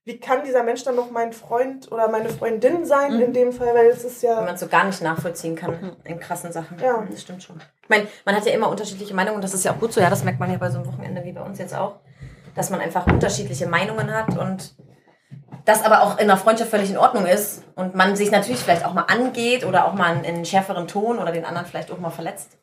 [0.04, 3.22] wie kann dieser Mensch dann noch mein Freund oder meine Freundin sein Mhm.
[3.22, 5.96] in dem Fall, weil es ist Wenn ja, man es so gar nicht nachvollziehen kann
[6.04, 6.78] in krassen Sachen.
[6.78, 7.02] Ja.
[7.10, 7.60] Das stimmt schon.
[7.82, 10.00] Ich meine, man hat ja immer unterschiedliche Meinungen und das ist ja auch gut so.
[10.00, 11.96] Ja, das merkt man ja bei so einem Wochenende wie bei uns jetzt auch.
[12.54, 14.74] Dass man einfach unterschiedliche Meinungen hat und
[15.64, 18.84] das aber auch in der Freundschaft völlig in Ordnung ist und man sich natürlich vielleicht
[18.84, 21.98] auch mal angeht oder auch mal in einen schärferen Ton oder den anderen vielleicht auch
[21.98, 22.58] mal verletzt.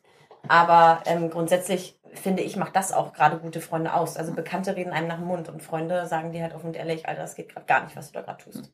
[0.48, 4.16] Aber ähm, grundsätzlich finde ich, macht das auch gerade gute Freunde aus.
[4.16, 7.08] Also Bekannte reden einem nach dem Mund und Freunde sagen dir halt offen und ehrlich,
[7.08, 8.72] Alter, das geht gerade gar nicht, was du da gerade tust.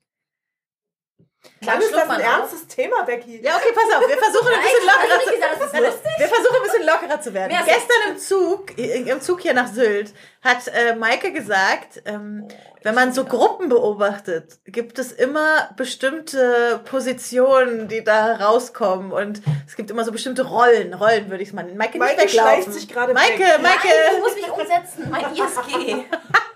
[1.64, 3.40] Mann, ist das ein ernstes Thema, Becky.
[3.42, 6.12] Ja, okay, pass auf, wir versuchen ein bisschen lockerer zu lustig.
[6.18, 7.56] Wir versuchen ein bisschen lockerer zu werden.
[7.64, 12.46] Gestern im Zug, im Zug hier nach Sylt, hat äh, Maike gesagt, ähm,
[12.82, 19.74] wenn man so Gruppen beobachtet, gibt es immer bestimmte Positionen, die da rauskommen und es
[19.76, 20.92] gibt immer so bestimmte Rollen.
[20.92, 21.78] Rollen würde ich es mal nennen.
[21.78, 22.72] Maike, Maike nicht weglaufen.
[22.72, 23.62] sich gerade Maike, weg.
[23.62, 23.88] Maike.
[23.88, 26.04] Nein, ich muss mich umsetzen, mein ISG.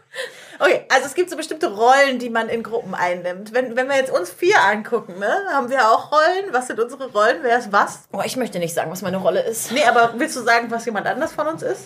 [0.60, 3.54] Okay, also es gibt so bestimmte Rollen, die man in Gruppen einnimmt.
[3.54, 6.52] Wenn, wenn wir jetzt uns vier angucken, ne, haben wir auch Rollen.
[6.52, 7.38] Was sind unsere Rollen?
[7.42, 8.00] Wer ist was?
[8.12, 9.70] Oh, ich möchte nicht sagen, was meine Rolle ist.
[9.70, 11.84] Nee, aber willst du sagen, was jemand anders von uns ist?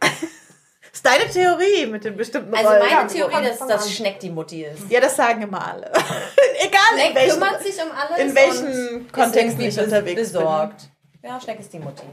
[0.92, 2.80] ist deine Theorie mit den bestimmten Also Rollen.
[2.80, 3.92] meine Ja, Theorie, fang- dass das.
[3.92, 4.88] Schneck die Mutti ist.
[4.88, 5.90] ja, das sagen immer alle.
[6.60, 8.18] Egal in Schneck welchen, kümmert sich um alles.
[8.18, 10.82] in welchen ist irgendwie ich unterwegs besorgt.
[11.22, 12.04] Ja, Schneck ist die Mutti.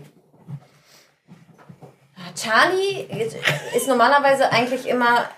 [2.17, 3.36] Ah, Charlie ist,
[3.75, 5.29] ist normalerweise eigentlich immer,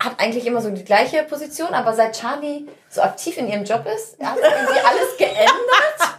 [0.00, 3.84] hat eigentlich immer so die gleiche Position, aber seit Charlie so aktiv in ihrem Job
[3.86, 6.18] ist, hat irgendwie alles geändert.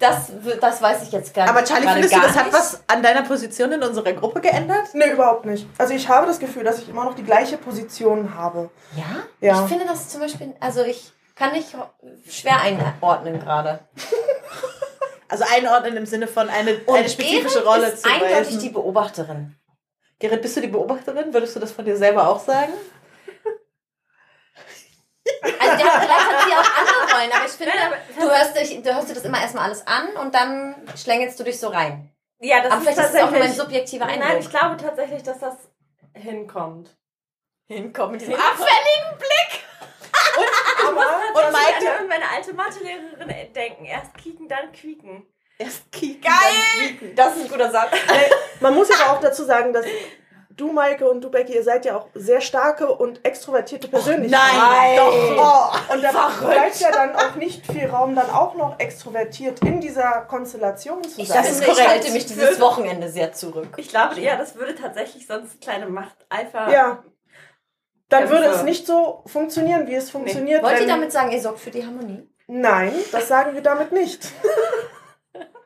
[0.00, 1.50] Das, das weiß ich jetzt gar nicht.
[1.50, 2.56] Aber Charlie, findest du, das hat nicht.
[2.56, 4.88] was an deiner Position in unserer Gruppe geändert?
[4.94, 5.66] Nee, überhaupt nicht.
[5.76, 8.70] Also ich habe das Gefühl, dass ich immer noch die gleiche Position habe.
[8.96, 9.04] Ja?
[9.46, 9.62] Ja.
[9.62, 11.68] Ich finde das zum Beispiel, also ich kann nicht
[12.28, 13.80] schwer einordnen gerade.
[15.28, 18.58] Also einordnen im Sinne von eine, eine spezifische Gerrit Rolle ist zu eindeutig weisen.
[18.60, 19.54] die Beobachterin.
[20.18, 21.32] Gerrit, bist du die Beobachterin?
[21.32, 22.72] Würdest du das von dir selber auch sagen?
[25.42, 27.72] Also der hat, vielleicht hat sie auch andere Rollen, aber ich finde,
[28.18, 31.44] du hörst, dich, du hörst dir das immer erstmal alles an und dann schlängelst du
[31.44, 32.10] dich so rein.
[32.40, 34.40] Ja, das Aber vielleicht ist es auch nur mein subjektiver Nein, Eindruck.
[34.40, 35.54] ich glaube tatsächlich, dass das
[36.14, 36.96] hinkommt.
[37.66, 39.60] hinkommen mit diesem Abfälligen Blick!
[40.86, 41.98] Aber Und Und ich Maike?
[41.98, 43.84] an meine alte Mathelehrerin denken.
[43.84, 45.26] Erst kieken, dann quieken.
[45.58, 46.22] Erst kicken.
[46.22, 47.12] Geil!
[47.14, 47.92] Das ist ein guter Satz.
[47.92, 49.84] Nee, man muss aber auch dazu sagen, dass
[50.50, 54.56] du, Maike, und du, Becky, ihr seid ja auch sehr starke und extrovertierte Persönlichkeiten.
[54.56, 55.12] Nein, doch.
[55.36, 55.94] Oh.
[55.94, 60.22] Und da bleibt ja dann auch nicht viel Raum, dann auch noch extrovertiert in dieser
[60.22, 61.38] Konstellation zu Ich, sein.
[61.38, 61.90] Das ist finde, ich korrekt.
[61.90, 63.68] halte mich dieses Wochenende sehr zurück.
[63.76, 66.70] Ich glaube, ja, das würde tatsächlich sonst kleine Macht Alpha.
[66.70, 67.02] ja.
[68.08, 70.64] Dann würde es nicht so funktionieren, wie es funktioniert.
[70.64, 72.28] Wollt ihr damit sagen, ihr sorgt für die Harmonie?
[72.48, 74.32] Nein, das sagen wir damit nicht.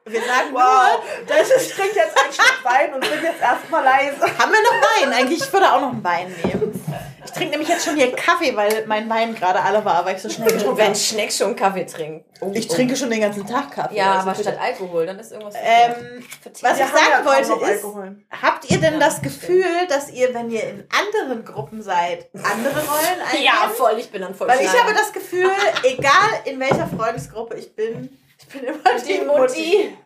[0.07, 3.83] Wir sagen Wow, das ist, ich trinke jetzt einen Schluck Wein und bin jetzt erstmal
[3.83, 4.19] leise.
[4.19, 5.12] nur, haben wir noch Wein?
[5.14, 6.85] Eigentlich, ich würde auch noch einen Wein nehmen.
[7.25, 10.21] Ich trinke nämlich jetzt schon hier Kaffee, weil mein Wein gerade alle war, weil ich
[10.21, 10.95] so schnell getrunken Wenn.
[10.95, 12.27] Schneck schon Kaffee trinkt.
[12.43, 12.75] Oh, Ich oh.
[12.75, 13.97] trinke schon den ganzen Tag Kaffee.
[13.97, 15.55] Ja, also aber statt Alkohol, dann ist irgendwas.
[15.57, 16.23] Ähm,
[16.61, 18.17] was ich sagen wollte ist, Alkohol.
[18.43, 19.23] habt ihr denn Ja, das.
[19.23, 23.45] Gefühl, dass ihr, wenn ihr in anderen Gruppen seid, andere Rollen einnehmt?
[23.45, 25.51] ja, voll, ich bin dann voll Weil ich habe das Gefühl,
[25.83, 29.99] egal in welcher Freundesgruppe ich bin, ich bin immer Die Mutti.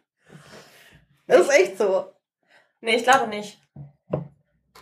[1.26, 2.06] Das ist echt so.
[2.80, 3.58] Nee, ich glaube nicht.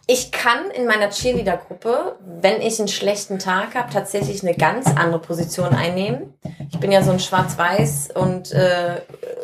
[0.08, 5.20] Ich kann in meiner Cheerleader-Gruppe, wenn ich einen schlechten Tag habe, tatsächlich eine ganz andere
[5.20, 6.34] Position einnehmen.
[6.70, 9.00] Ich bin ja so ein Schwarz-Weiß und äh,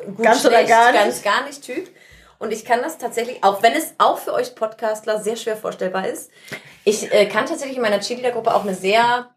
[0.07, 1.03] gut Ganz oder schlecht, gar nicht?
[1.03, 1.91] ganz gar nicht Typ.
[2.39, 6.07] Und ich kann das tatsächlich, auch wenn es auch für euch Podcastler sehr schwer vorstellbar
[6.07, 6.31] ist,
[6.85, 9.31] ich äh, kann tatsächlich in meiner Cheerleader-Gruppe auch eine sehr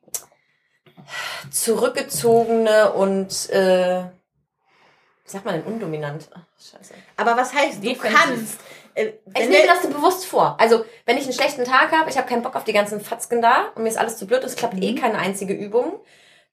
[1.49, 4.03] zurückgezogene und äh,
[5.25, 6.29] wie sagt man denn undominant?
[6.33, 6.93] Ach, scheiße.
[7.17, 8.19] Aber was heißt, du Defensiv.
[8.19, 8.59] kannst?
[8.93, 10.55] Äh, Ich nehme das so bewusst vor.
[10.59, 13.41] Also, wenn ich einen schlechten Tag habe, ich habe keinen Bock auf die ganzen Fatzken
[13.41, 15.99] da und mir ist alles zu blöd, es klappt eh keine einzige Übung,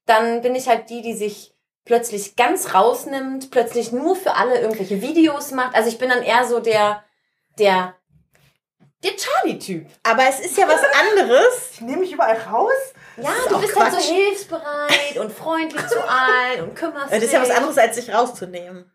[0.07, 1.53] dann bin ich halt die, die sich
[1.85, 5.75] plötzlich ganz rausnimmt, plötzlich nur für alle irgendwelche Videos macht.
[5.75, 7.03] Also ich bin dann eher so der,
[7.59, 7.95] der,
[9.03, 9.85] der Charlie-Typ.
[10.01, 11.71] Aber es ist ja was anderes.
[11.73, 12.71] Ich nehme mich überall raus.
[13.17, 17.23] Ja, du bist halt so hilfsbereit und freundlich zu allen und kümmerst Das dich.
[17.25, 18.91] ist ja was anderes, als sich rauszunehmen.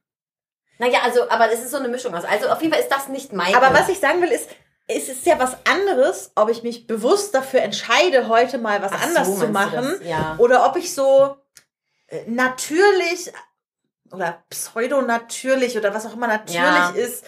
[0.79, 2.25] Naja, also, aber es ist so eine Mischung aus.
[2.25, 3.55] Also auf jeden Fall ist das nicht mein.
[3.55, 4.49] Aber was ich sagen will, ist,
[4.87, 9.03] es ist ja was anderes, ob ich mich bewusst dafür entscheide, heute mal was Ach
[9.03, 9.97] so, anders zu meinst du machen.
[10.01, 10.09] das?
[10.09, 10.35] Ja.
[10.39, 11.37] Oder ob ich so
[12.07, 13.33] äh, natürlich
[14.11, 16.91] oder pseudo-natürlich oder was auch immer natürlich Ja.
[16.91, 17.25] ist,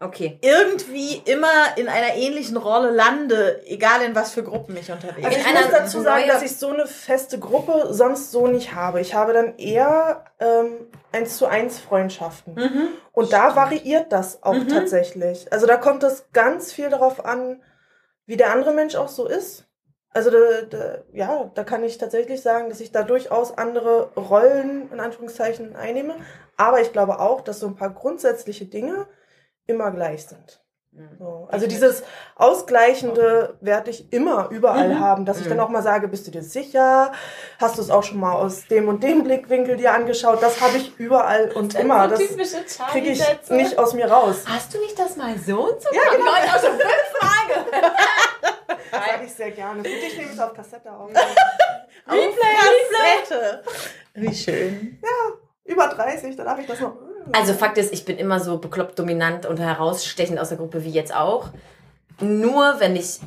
[0.00, 0.38] Okay.
[0.42, 5.36] irgendwie immer in einer ähnlichen Rolle lande, egal in was für Gruppen ich unterwegs Also
[5.38, 8.74] In ich einer muss dazu sagen, dass ich so eine feste Gruppe sonst so nicht
[8.74, 9.00] habe.
[9.00, 12.54] Ich habe dann eher ähm, eins zu eins Freundschaften.
[12.54, 12.88] Mhm.
[13.12, 14.68] Und da variiert das auch Mhm.
[14.68, 15.50] tatsächlich.
[15.52, 17.62] Also da kommt es ganz viel darauf an,
[18.26, 19.64] wie der andere Mensch auch so ist.
[20.12, 24.90] Also da, da, ja, da kann ich tatsächlich sagen, dass ich da durchaus andere Rollen
[24.92, 26.14] in Anführungszeichen einnehme.
[26.56, 29.06] Aber ich glaube auch, dass so ein paar grundsätzliche Dinge
[29.66, 30.60] immer gleich sind.
[31.18, 31.48] So.
[31.50, 32.04] Also dieses
[32.36, 35.00] Ausgleichende werde ich immer überall Mhm.
[35.00, 37.10] haben, dass ich dann auch mal sage, bist du dir sicher?
[37.58, 40.40] Hast du es auch schon mal aus dem und dem Blickwinkel dir angeschaut?
[40.40, 42.06] Das habe ich überall und immer.
[42.06, 44.44] Das kriege ich nicht aus mir raus.
[44.46, 45.88] Hast du nicht das mal so und so?
[45.92, 46.26] Ja, genau.
[46.26, 47.66] Leute, auch schon fünf Fragen.
[48.94, 49.82] Das sage ich sehr gerne.
[49.82, 51.10] Für dich nehme ich es auf Kassette auf.
[52.06, 53.62] Kassette.
[54.14, 55.00] Wie schön.
[55.64, 56.94] Über 30, dann darf ich das noch.
[57.32, 60.90] Also Fakt ist, ich bin immer so bekloppt dominant und herausstechend aus der Gruppe wie
[60.90, 61.50] jetzt auch.
[62.20, 63.20] Nur wenn ich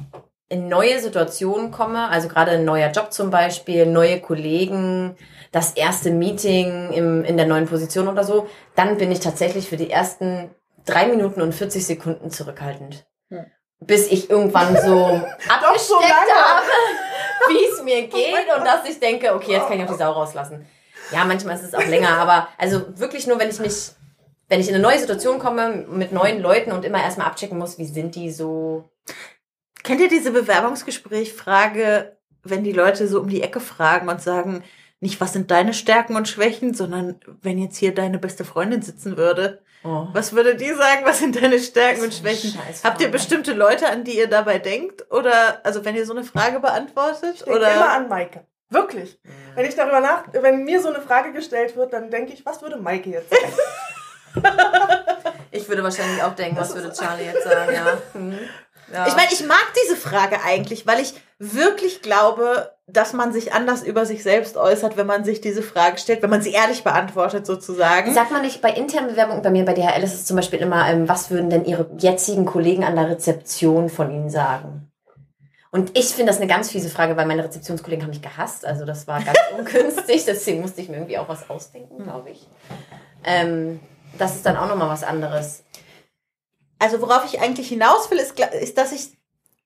[0.49, 5.17] in neue Situationen komme, also gerade ein neuer Job zum Beispiel, neue Kollegen,
[5.51, 9.77] das erste Meeting im, in der neuen Position oder so, dann bin ich tatsächlich für
[9.77, 10.49] die ersten
[10.86, 13.05] drei Minuten und 40 Sekunden zurückhaltend.
[13.29, 13.45] Hm.
[13.79, 14.95] Bis ich irgendwann so so
[15.49, 16.43] abgesteckt lange.
[16.43, 16.65] habe,
[17.49, 20.12] wie es mir geht und dass ich denke, okay, jetzt kann ich auch die Sau
[20.12, 20.65] rauslassen.
[21.12, 23.91] Ja, manchmal ist es auch länger, aber also wirklich nur, wenn ich mich,
[24.49, 27.77] wenn ich in eine neue Situation komme mit neuen Leuten und immer erstmal abchecken muss,
[27.77, 28.89] wie sind die so.
[29.83, 34.63] Kennt ihr diese Bewerbungsgespräch-Frage, wenn die Leute so um die Ecke fragen und sagen,
[34.99, 39.17] nicht was sind deine Stärken und Schwächen, sondern wenn jetzt hier deine beste Freundin sitzen
[39.17, 40.07] würde, Oh.
[40.12, 42.57] was würde die sagen, was sind deine Stärken und Schwächen?
[42.83, 45.05] Habt ihr bestimmte Leute, an die ihr dabei denkt?
[45.12, 47.36] Oder, also wenn ihr so eine Frage beantwortet?
[47.36, 47.73] Ich denke Oder?
[47.75, 48.45] immer an Maike.
[48.69, 49.19] Wirklich.
[49.56, 52.62] Wenn ich darüber nach, wenn mir so eine Frage gestellt wird, dann denke ich, was
[52.62, 53.53] würde Maike jetzt sagen?
[55.51, 57.97] Ich würde wahrscheinlich auch denken, was würde Charlie jetzt sagen, ja.
[58.13, 58.38] Hm.
[58.93, 59.08] ja.
[59.08, 63.84] Ich meine, ich mag diese Frage eigentlich, weil ich wirklich glaube, dass man sich anders
[63.84, 67.45] über sich selbst äußert, wenn man sich diese Frage stellt, wenn man sie ehrlich beantwortet
[67.45, 68.13] sozusagen.
[68.13, 70.88] Sagt man nicht bei internen Bewerbungen, bei mir bei DHL ist es zum Beispiel immer,
[70.89, 74.91] ähm, was würden denn Ihre jetzigen Kollegen an der Rezeption von Ihnen sagen?
[75.71, 78.65] Und ich finde das eine ganz fiese Frage, weil meine Rezeptionskollegen haben mich gehasst.
[78.65, 80.25] Also das war ganz ungünstig.
[80.25, 82.47] Deswegen musste ich mir irgendwie auch was ausdenken, glaube ich.
[83.23, 83.80] Ähm,
[84.17, 85.63] das ist dann auch nochmal was anderes.
[86.80, 89.17] Also worauf ich eigentlich hinaus will, ist, ist, dass ich,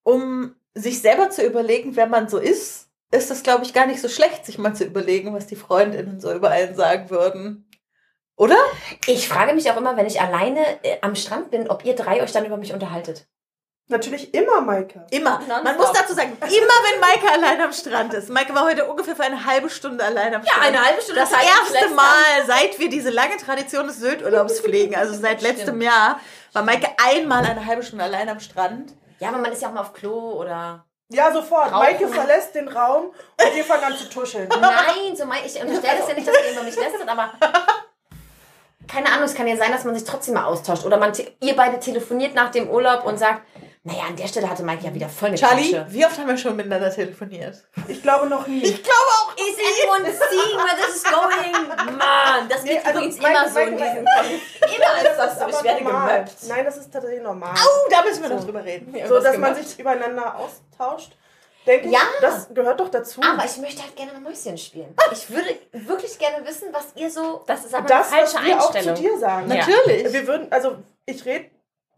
[0.03, 4.01] um sich selber zu überlegen, wer man so ist, ist das, glaube ich, gar nicht
[4.01, 7.67] so schlecht, sich mal zu überlegen, was die Freundinnen so über einen sagen würden.
[8.37, 8.57] Oder?
[9.05, 12.23] Ich frage mich auch immer, wenn ich alleine äh, am Strand bin, ob ihr drei
[12.23, 13.27] euch dann über mich unterhaltet.
[13.91, 15.05] Natürlich immer Maike.
[15.11, 15.41] Immer.
[15.63, 18.29] Man muss dazu sagen, immer wenn Maike allein am Strand ist.
[18.29, 20.85] Maike war heute ungefähr für eine halbe Stunde allein am Strand.
[20.85, 21.19] halbe Stunde.
[21.19, 25.83] Das erste Mal, seit wir diese lange Tradition des Sylt-Urlaubs pflegen, also seit letztem Stimmt.
[25.83, 26.21] Jahr,
[26.53, 28.93] war Maike einmal eine halbe Stunde allein am Strand.
[29.19, 30.85] Ja, aber man ist ja auch mal auf Klo oder.
[31.09, 31.73] Ja, sofort.
[31.73, 31.79] Rauchen.
[31.79, 34.47] Maike verlässt den Raum und wir fangen an zu tuscheln.
[34.61, 37.31] Nein, so mein, ich unterstelle das ja nicht, dass ihr über mich lästert, aber
[38.87, 40.85] keine Ahnung, es kann ja sein, dass man sich trotzdem mal austauscht.
[40.85, 43.41] Oder man, ihr beide telefoniert nach dem Urlaub und sagt,
[43.83, 45.91] naja, an der Stelle hatte Mike ja wieder voll eine Charlie, Klatsche.
[45.93, 47.63] wie oft haben wir schon miteinander telefoniert?
[47.87, 48.61] Ich glaube noch nie.
[48.63, 49.33] Ich glaube auch.
[49.35, 51.67] Is anyone seeing where this is going?
[51.97, 55.39] Mann, das Nee, geht also übrigens Mike- immer so in Mike- Kon- Immer ist das
[55.39, 55.47] so.
[55.47, 56.31] Ich werde gemobbt.
[56.47, 57.55] Nein, das ist tatsächlich normal.
[57.57, 58.93] Oh, da müssen wir noch drüber reden.
[59.07, 61.13] so, dass man sich übereinander austauscht.
[61.67, 61.99] Denke ich, Ja.
[62.21, 63.21] das gehört doch dazu.
[63.21, 64.95] Aber ich möchte halt gerne mal Mäuschen spielen.
[65.11, 67.43] Ich würde wirklich gerne wissen, was ihr so.
[67.45, 68.99] Das ist aber das, eine was falsche wir auch zu Einstellung.
[69.01, 69.51] dir sagen.
[69.51, 69.57] Ja.
[69.57, 70.11] Natürlich.
[70.11, 71.50] Wir würden, also ich rede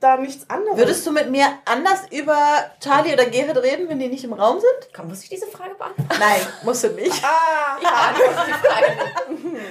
[0.03, 0.77] da nichts anderes.
[0.77, 2.37] Würdest du mit mir anders über
[2.81, 4.93] Charlie oder Gerrit reden, wenn die nicht im Raum sind?
[4.95, 6.09] Komm, muss ich diese Frage beantworten?
[6.19, 7.23] Nein, musst du nicht.
[7.23, 8.97] Ah, Ich beantworte die Frage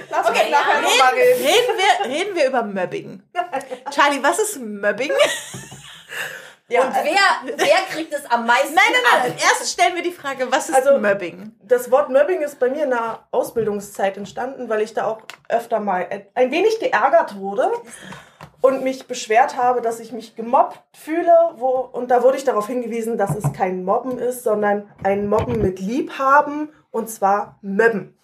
[0.09, 0.81] lass uns Okay, nachher ja.
[0.81, 1.45] nochmal reden.
[1.45, 3.21] Reden wir, reden wir über Mobbing.
[3.91, 5.11] Charlie, was ist Mobbing?
[6.69, 8.73] Ja, Und wer, wer kriegt es am meisten?
[8.73, 9.31] Nein, nein, nein.
[9.33, 9.37] ab?
[9.59, 11.51] Erst stellen wir die Frage, was ist Also- Mobbing?
[11.61, 15.79] Das Wort Mobbing ist bei mir in der Ausbildungszeit entstanden, weil ich da auch öfter
[15.79, 17.69] mal ein wenig geärgert wurde
[18.63, 21.35] und mich beschwert habe, dass ich mich gemobbt fühle.
[21.57, 25.61] Wo, und da wurde ich darauf hingewiesen, dass es kein Mobben ist, sondern ein Mobben
[25.61, 28.17] mit Liebhaben und zwar Möbben.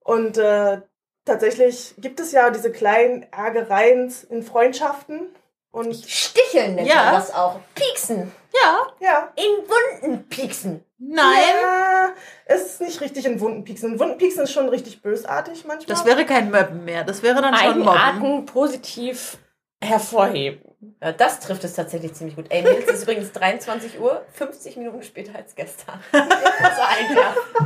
[0.00, 0.82] Und äh,
[1.24, 5.34] tatsächlich gibt es ja diese kleinen Ärgereien in Freundschaften.
[5.72, 7.04] Und Sticheln nennt Ja.
[7.04, 7.60] man das auch.
[7.74, 8.32] Pieksen.
[8.52, 10.84] Ja, ja, In Wunden pieksen.
[10.98, 11.38] nein.
[11.62, 12.08] Ja,
[12.46, 13.92] es ist nicht richtig in Wunden pieksen.
[13.92, 15.86] In Wunden pieksen ist schon richtig bösartig manchmal.
[15.96, 17.04] Das wäre kein Mobben mehr.
[17.04, 17.88] Das wäre dann schon Mobben.
[17.88, 19.38] Eigenarten positiv
[19.82, 20.62] hervorheben.
[21.02, 22.46] Ja, das trifft es tatsächlich ziemlich gut.
[22.48, 26.02] Ey, Nils, es ist übrigens 23 Uhr, 50 Minuten später als gestern.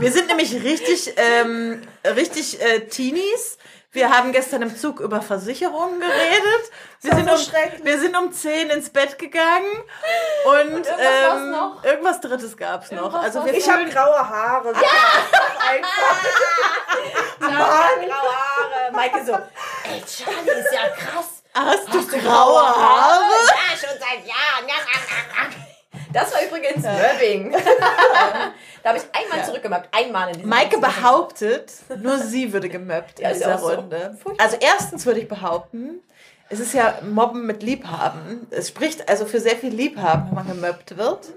[0.05, 3.57] Wir sind nämlich richtig, ähm, richtig äh, Teenies.
[3.91, 6.71] Wir haben gestern im Zug über Versicherungen geredet.
[7.01, 9.83] Wir sind, um, wir sind um 10 ins Bett gegangen
[10.45, 11.85] und, irgendwas war's ähm, noch?
[11.85, 13.15] irgendwas Drittes gab's noch.
[13.15, 14.75] Irgendwas Also ich habe graue Haare.
[14.75, 15.71] Ja!
[15.71, 16.25] Einfach.
[17.41, 17.51] Mann.
[17.51, 18.93] Graue Haare.
[18.93, 21.43] Maike so, ey, Charlie ist ja krass.
[21.55, 23.25] Hast du graue Haare?
[23.47, 24.65] Ja, schon seit Jahren.
[26.15, 26.31] Ja, ja, ja, ja.
[26.31, 27.53] Das war übrigens Mobbing.
[28.83, 29.89] da habe ich einmal zurückgemacht.
[29.93, 33.69] Einmal in diesem Maike behauptet, nur sie würde gemobbt Ja, in dieser so.
[33.69, 34.17] Runde.
[34.23, 34.45] Furchtbar.
[34.45, 36.01] Also erstens würde ich behaupten,
[36.49, 38.47] es ist ja Mobben mit Liebhaben.
[38.51, 41.33] Es spricht also für sehr viel Liebhaben, wenn man gemobbt wird.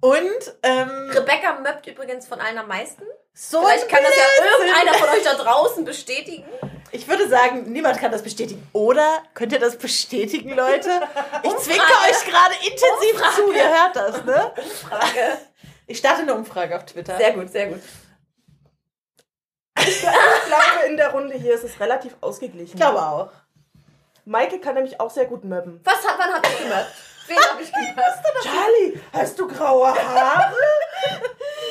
[0.00, 3.02] Und ähm, Rebecca möppt übrigens von allen am meisten.
[3.32, 6.44] So Vielleicht kann das ja irgendeiner von euch da draußen bestätigen.
[6.92, 8.66] Ich würde sagen, niemand kann das bestätigen.
[8.72, 10.90] Oder könnt ihr das bestätigen, Leute?
[11.44, 13.52] Ich zwinker euch gerade intensiv zu.
[13.52, 14.52] Ihr hört das, ne?
[14.88, 15.38] Frage.
[15.86, 17.16] Ich starte eine Umfrage auf Twitter.
[17.16, 17.80] Sehr gut, sehr gut.
[19.78, 22.74] Ich glaube, in der Runde hier ist es relativ ausgeglichen.
[22.74, 23.30] Ich glaube auch.
[24.24, 25.80] Maike kann nämlich auch sehr gut möbben.
[25.84, 26.92] Was hat, wann habt ihr gemobbt?
[27.26, 28.42] Wen hab ich gemobbt?
[28.42, 30.54] Charlie, hast du graue Haare?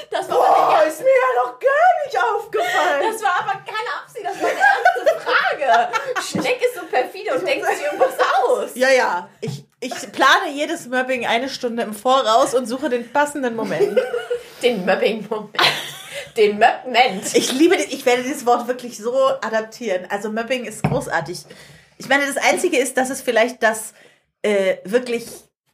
[0.10, 3.12] Das war, Boah, ist mir ja noch gar nicht aufgefallen.
[3.12, 5.90] das war aber keine Absicht, das war eine ernste Frage.
[6.28, 8.18] Schneck ist so perfide und denkt sich irgendwas
[8.90, 8.96] aus.
[8.98, 9.30] Ja, ja.
[9.42, 14.00] Ich, ich plane jedes Mobbing eine Stunde im Voraus und suche den passenden Moment.
[14.62, 15.56] Den Mobbing-Moment.
[16.36, 17.34] Den Mobbment.
[17.34, 20.06] Ich liebe, den- ich werde dieses Wort wirklich so adaptieren.
[20.10, 21.40] Also Mobbing ist großartig.
[21.98, 23.94] Ich meine, das Einzige ist, dass es vielleicht das
[24.42, 25.26] äh, wirklich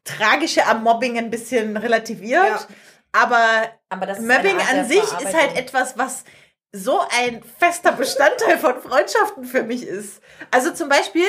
[0.03, 2.43] Tragische am Mobbing ein bisschen relativiert.
[2.45, 2.67] Ja.
[3.11, 6.23] Aber Aber Mobbing an sich ist halt etwas, was
[6.71, 10.21] so ein fester Bestandteil von Freundschaften für mich ist.
[10.51, 11.25] Also zum Beispiel,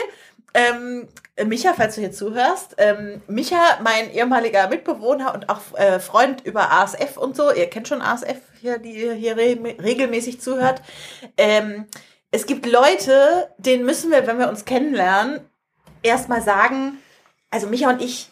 [0.57, 1.07] ähm,
[1.45, 6.73] Micha, falls du hier zuhörst, ähm, Micha, mein ehemaliger Mitbewohner und auch äh, Freund über
[6.73, 10.81] ASF und so, ihr kennt schon ASF hier, die hier re regelmäßig zuhört.
[11.37, 11.85] Ähm,
[12.31, 15.40] es gibt Leute, denen müssen wir, wenn wir uns kennenlernen,
[16.03, 16.99] erstmal sagen,
[17.51, 18.31] also Micha und ich,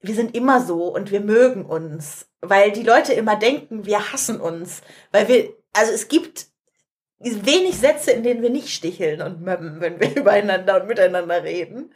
[0.00, 4.40] wir sind immer so und wir mögen uns, weil die Leute immer denken, wir hassen
[4.40, 6.46] uns, weil wir, also es gibt
[7.18, 11.92] wenig Sätze, in denen wir nicht sticheln und möbben, wenn wir übereinander und miteinander reden.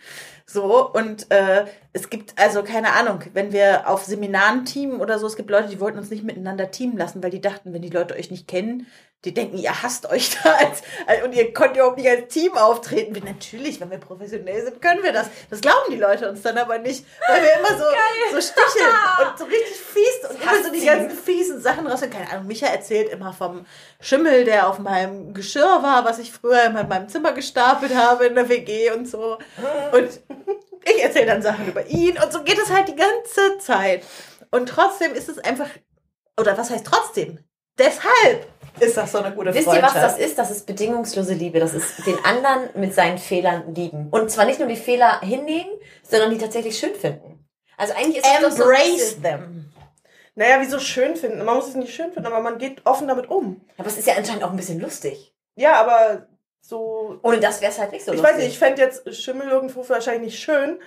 [0.46, 5.26] So, und äh, es gibt, also keine Ahnung, wenn wir auf Seminaren teamen oder so,
[5.26, 7.90] es gibt Leute, die wollten uns nicht miteinander teamen lassen, weil die dachten, wenn die
[7.90, 8.87] Leute euch nicht kennen,
[9.24, 12.56] die denken, ihr hasst euch da als, als und ihr könnt überhaupt nicht als Team
[12.56, 13.14] auftreten.
[13.14, 15.28] Wir, natürlich, wenn wir professionell sind, können wir das.
[15.50, 17.85] Das glauben die Leute uns dann aber nicht, weil wir immer so,
[18.33, 18.94] so sticheln
[19.28, 22.02] und so richtig fies und immer so die ganzen fiesen Sachen raus.
[22.02, 23.66] Und keine Ahnung, Micha erzählt immer vom
[24.00, 28.24] Schimmel, der auf meinem Geschirr war, was ich früher immer in meinem Zimmer gestapelt habe
[28.24, 29.37] in der WG und so.
[29.92, 30.20] Und
[30.85, 34.02] ich erzähle dann Sachen über ihn und so geht es halt die ganze Zeit.
[34.50, 35.68] Und trotzdem ist es einfach,
[36.38, 37.38] oder was heißt trotzdem?
[37.78, 38.46] Deshalb
[38.78, 40.04] ist das so eine gute Wisst ihr, was Freundschaft.
[40.04, 40.38] das ist?
[40.38, 41.59] Das ist bedingungslose Liebe.
[41.61, 44.09] Das ist den anderen mit seinen Fehlern lieben.
[44.11, 45.70] Und zwar nicht nur die Fehler hinnehmen,
[46.02, 47.46] sondern die tatsächlich schön finden.
[47.76, 49.72] Also eigentlich ist so ein Embrace them.
[50.35, 51.44] Naja, wieso schön finden?
[51.44, 53.61] Man muss es nicht schön finden, aber man geht offen damit um.
[53.76, 55.35] Aber es ist ja anscheinend auch ein bisschen lustig.
[55.56, 56.26] Ja, aber
[56.61, 57.18] so.
[57.22, 58.35] Ohne das wäre es halt nicht so Ich lustig.
[58.37, 60.78] weiß nicht, ich fände jetzt Schimmel irgendwo wahrscheinlich nicht schön,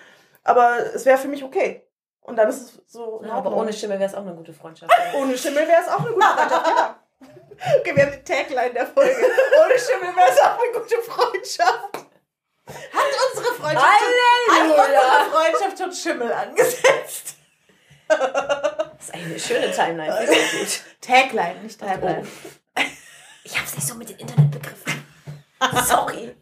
[0.44, 1.86] aber es wäre für mich okay.
[2.22, 3.22] Und dann ist es so.
[3.26, 4.92] Ja, aber ohne Schimmel wäre es auch eine gute Freundschaft.
[5.20, 6.96] ohne Schimmel wäre es auch eine gute Freundschaft, ja.
[7.80, 9.16] Okay, wir haben die Tagline der Folge.
[9.16, 11.96] Ohne Schimmel wäre es auch eine gute Freundschaft.
[12.66, 17.36] Hat unsere Freundschaft, schon, hat unsere Freundschaft schon Schimmel angesetzt?
[18.08, 20.28] Das ist eine schöne Timeline.
[21.02, 22.28] Tagline, nicht Tagline.
[23.44, 25.06] Ich hab's nicht so mit den Internetbegriffen.
[25.86, 26.36] Sorry.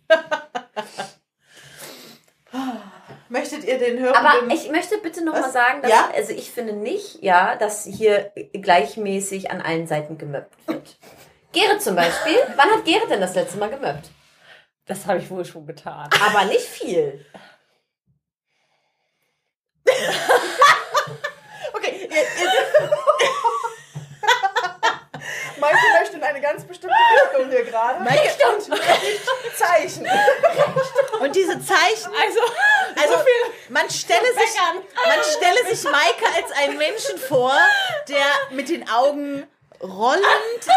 [3.31, 4.25] Möchtet ihr den Hörenden...
[4.25, 5.39] Aber ich möchte bitte noch Was?
[5.39, 6.11] mal sagen, dass, Ja?
[6.13, 10.97] also ich finde nicht, ja, dass hier gleichmäßig an allen Seiten gemöppt wird.
[11.53, 12.35] Gerrit zum Beispiel.
[12.57, 14.09] Wann hat Gerrit denn das letzte Mal gemöppt?
[14.85, 16.09] Das habe ich wohl schon getan.
[16.27, 17.25] Aber nicht viel.
[21.73, 22.51] okay, ihr, ihr,
[25.57, 28.03] Maike möchte in eine ganz bestimmte Richtung hier gerade.
[28.03, 28.31] Maike,
[29.55, 30.07] Zeichen.
[31.19, 32.11] und diese Zeichen...
[32.21, 32.39] Also,
[32.95, 33.23] Also,
[33.69, 34.59] man stelle, sich,
[35.07, 37.53] man stelle sich Maike als einen Menschen vor,
[38.07, 39.47] der mit den Augen
[39.81, 40.23] rollend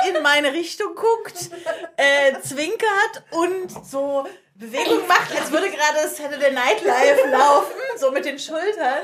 [0.09, 1.51] in meine Richtung guckt,
[1.97, 8.25] äh, zwinkert und so Bewegung macht, als würde gerade Saturday Night Live laufen, so mit
[8.25, 9.03] den Schultern.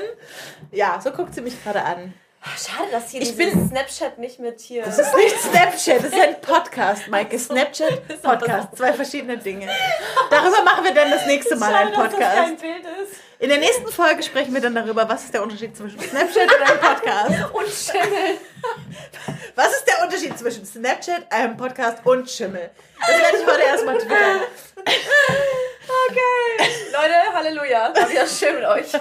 [0.71, 2.13] Ja, so guckt sie mich gerade an.
[2.57, 4.83] Schade, dass hier Ich bin- Snapchat nicht mit hier.
[4.83, 7.37] Das ist nicht Snapchat, das ist ein Podcast, Maike.
[7.37, 9.69] Snapchat, Podcast, zwei verschiedene Dinge.
[10.31, 12.61] Darüber machen wir dann das nächste Mal einen Schade, dass das kein Podcast.
[12.61, 13.19] Bild ist.
[13.37, 16.61] In der nächsten Folge sprechen wir dann darüber, was ist der Unterschied zwischen Snapchat und
[16.67, 17.31] einem Podcast.
[17.53, 18.37] Und Schimmel.
[19.55, 22.71] Was ist der Unterschied zwischen Snapchat, einem Podcast und Schimmel?
[22.99, 24.41] Das werde ich heute erstmal twittern.
[26.09, 26.69] Okay.
[26.93, 27.93] Leute, Halleluja.
[27.93, 28.91] Hab wieder schön mit euch.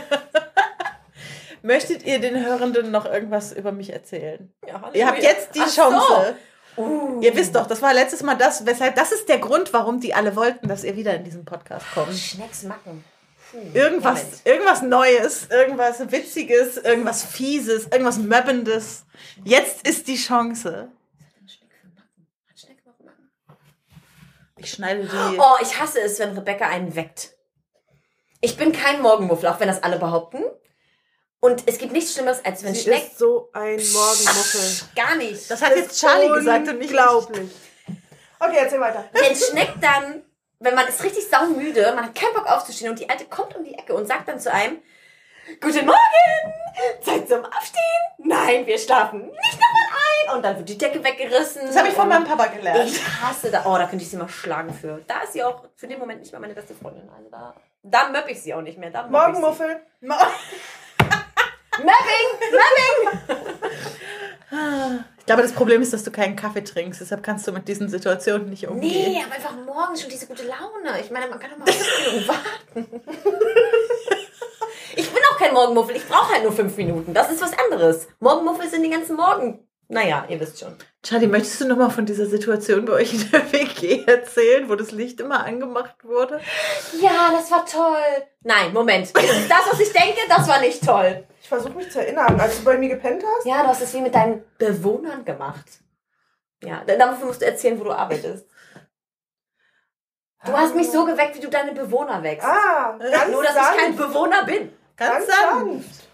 [1.62, 4.52] Möchtet ihr den Hörenden noch irgendwas über mich erzählen?
[4.66, 4.94] Ja, Halleluja.
[4.94, 5.82] Ihr habt jetzt die Ach so.
[5.82, 6.36] Chance.
[6.76, 7.20] Uh.
[7.20, 10.14] Ihr wisst doch, das war letztes Mal das, weshalb, das ist der Grund, warum die
[10.14, 12.14] alle wollten, dass ihr wieder in diesen Podcast kommt.
[12.16, 13.04] Schnecksmacken.
[13.50, 14.40] Hm, Irgendwas, Moment.
[14.46, 19.04] irgendwas Neues, irgendwas Witziges, irgendwas Fieses, irgendwas Möbbendes.
[19.44, 20.88] Jetzt ist die Chance.
[24.56, 25.38] Ich schneide die.
[25.38, 27.34] Oh, ich hasse es, wenn Rebecca einen weckt.
[28.40, 30.42] Ich bin kein Morgenmuffel, auch wenn das alle behaupten.
[31.40, 33.06] Und es gibt nichts Schlimmeres, als wenn Sie Schneck...
[33.06, 34.88] ist so ein Morgenmuffel.
[34.94, 35.50] Gar nicht.
[35.50, 36.98] Das hat jetzt Charlie gesagt und nicht ich.
[36.98, 37.50] Unglaublich.
[38.38, 39.04] Okay, erzähl weiter.
[39.12, 40.22] Wenn Schneck dann,
[40.58, 43.64] wenn man ist richtig saumüde, man hat keinen Bock aufzustehen und die Alte kommt um
[43.64, 44.80] die Ecke und sagt dann zu einem,
[45.60, 47.02] Guten Morgen!
[47.02, 47.82] Zeit zum Aufstehen!
[48.18, 49.88] Nein, wir schlafen nicht nochmal
[50.28, 50.36] ein!
[50.36, 51.62] Und dann wird die Decke weggerissen.
[51.66, 52.88] Das habe ich von meinem Papa gelernt.
[52.88, 53.64] Ich hasse da.
[53.64, 55.02] Oh, da könnte ich sie mal schlagen für.
[55.08, 57.10] Da ist sie auch für den Moment nicht mehr meine beste Freundin.
[57.10, 58.90] Also da, da möpp ich sie auch nicht mehr.
[59.08, 59.80] Morgenmuffel.
[61.78, 62.26] Möpping!
[62.50, 63.40] Möpping!
[65.18, 67.00] Ich glaube, das Problem ist, dass du keinen Kaffee trinkst.
[67.00, 69.12] Deshalb kannst du mit diesen Situationen nicht umgehen.
[69.12, 71.00] Nee, aber einfach morgens schon diese gute Laune.
[71.00, 73.00] Ich meine, man kann doch mal fünf Minuten warten.
[74.96, 75.94] Ich bin auch kein Morgenmuffel.
[75.94, 77.14] Ich brauche halt nur fünf Minuten.
[77.14, 78.08] Das ist was anderes.
[78.18, 79.64] Morgenmuffel sind den ganzen Morgen.
[79.86, 80.76] Naja, ihr wisst schon.
[81.02, 84.76] Charlie, möchtest du noch mal von dieser Situation bei euch in der WG erzählen, wo
[84.76, 86.40] das Licht immer angemacht wurde?
[87.00, 88.24] Ja, das war toll.
[88.42, 89.10] Nein, Moment.
[89.14, 91.24] Das, was ich denke, das war nicht toll.
[91.50, 93.44] Ich versuche mich zu erinnern, als du bei mir gepennt hast.
[93.44, 95.66] Ja, du hast es wie mit deinen Bewohnern gemacht.
[96.62, 98.46] Ja, dann- dafür musst du erzählen, wo du arbeitest.
[100.46, 102.46] Du hast mich so geweckt, wie du deine Bewohner wächst.
[102.46, 103.72] Ah, ganz Nur, dass sanft.
[103.74, 104.72] ich kein Bewohner bin.
[104.96, 105.82] Ganz, Ganz sanft.
[105.84, 106.08] sanft.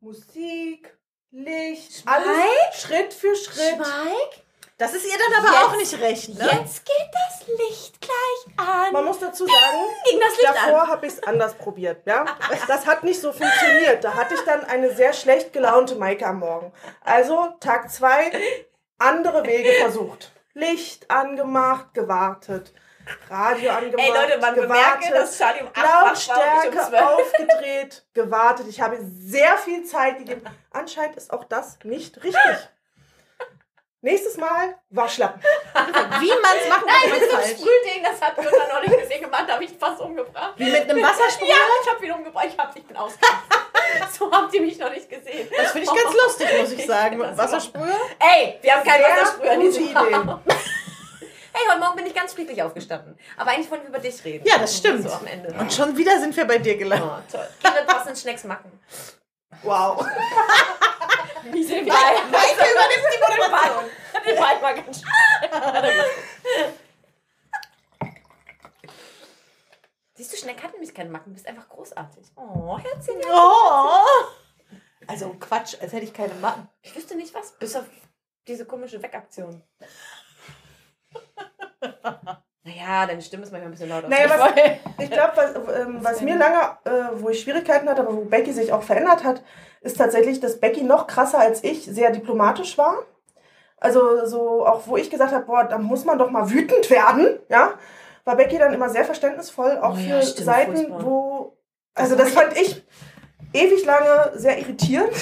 [0.00, 0.96] Musik,
[1.30, 2.14] Licht, Schweig.
[2.14, 3.76] alles Schritt für Schritt.
[3.76, 4.44] Schweig.
[4.80, 6.44] Das ist ihr dann aber Jetzt- auch nicht recht, ne?
[6.58, 8.92] Jetzt geht das Licht gleich an.
[8.94, 9.78] Man muss dazu sagen,
[10.42, 12.06] davor habe ich es anders probiert.
[12.06, 12.24] Ja?
[12.66, 14.02] Das hat nicht so funktioniert.
[14.02, 16.72] Da hatte ich dann eine sehr schlecht gelaunte Maike am Morgen.
[17.04, 18.32] Also Tag zwei,
[18.98, 20.32] andere Wege versucht.
[20.54, 22.72] Licht angemacht, gewartet.
[23.28, 25.00] Radio angemacht, Ey Leute, man gewartet.
[25.00, 27.02] bemerke, dass Charlie um 8 wach war und Lautstärke um 12.
[27.02, 28.66] aufgedreht, gewartet.
[28.68, 30.42] Ich habe sehr viel Zeit gegeben.
[30.70, 32.40] Anscheinend ist auch das nicht richtig.
[34.02, 35.42] Nächstes Mal Waschlappen.
[35.42, 37.46] Wie man es machen kann, Nein, mit so einem.
[37.46, 40.54] Sprühding, das hat Günther noch nicht gesehen gemacht, da habe ich fast umgebracht.
[40.56, 41.48] Wie mit einem Wassersprüher?
[41.48, 43.52] Ja, ich habe ihn umgebracht, ich, hab, ich bin ausgerastet.
[44.18, 45.48] so habt ihr mich noch nicht gesehen.
[45.54, 47.18] Das finde ich ganz lustig, muss ich sagen.
[47.18, 48.00] Das Wassersprüher?
[48.18, 50.54] Ey, wir haben keinen Sehr Wassersprüher in gute diesem Idee.
[51.52, 53.18] Hey, heute Morgen bin ich ganz friedlich aufgestanden.
[53.36, 54.46] Aber eigentlich wollten wir über dich reden.
[54.46, 55.02] Ja, das stimmt.
[55.02, 55.52] So am Ende.
[55.58, 57.10] Und schon wieder sind wir bei dir gelandet.
[57.10, 57.48] Oh, toll.
[57.60, 58.80] Kinder draußen Schnecks machen.
[59.64, 60.06] Wow.
[61.44, 61.92] Wie sind wir?
[61.92, 63.90] Maike übernimmt die Moderation.
[64.26, 66.74] Den war mal ganz schnell.
[70.14, 71.30] Siehst du, Schneck hat nämlich keine Macken.
[71.30, 72.26] Du bist einfach großartig.
[72.36, 73.16] Oh, Herzchen.
[73.16, 73.32] Herzchen.
[73.32, 74.04] Oh.
[75.06, 76.68] Also Quatsch, als hätte ich keine Matten.
[76.82, 77.86] Ich wüsste nicht was, bis auf
[78.46, 79.62] diese komische Weckaktion.
[82.64, 84.08] naja, deine Stimme ist manchmal ein bisschen lauter.
[84.08, 84.50] Naja, was,
[84.98, 88.52] ich glaube, was, ähm, was mir lange, äh, wo ich Schwierigkeiten hatte, aber wo Becky
[88.52, 89.42] sich auch verändert hat,
[89.80, 92.98] ist tatsächlich, dass Becky noch krasser als ich sehr diplomatisch war.
[93.78, 97.38] Also so auch, wo ich gesagt habe, boah, da muss man doch mal wütend werden,
[97.48, 97.72] ja,
[98.24, 101.04] war Becky dann immer sehr verständnisvoll, auch Oh für ja, stimmt, Seiten, furchtbar.
[101.04, 101.56] wo,
[101.94, 102.84] also das fand ich
[103.54, 105.12] ewig lange sehr irritierend.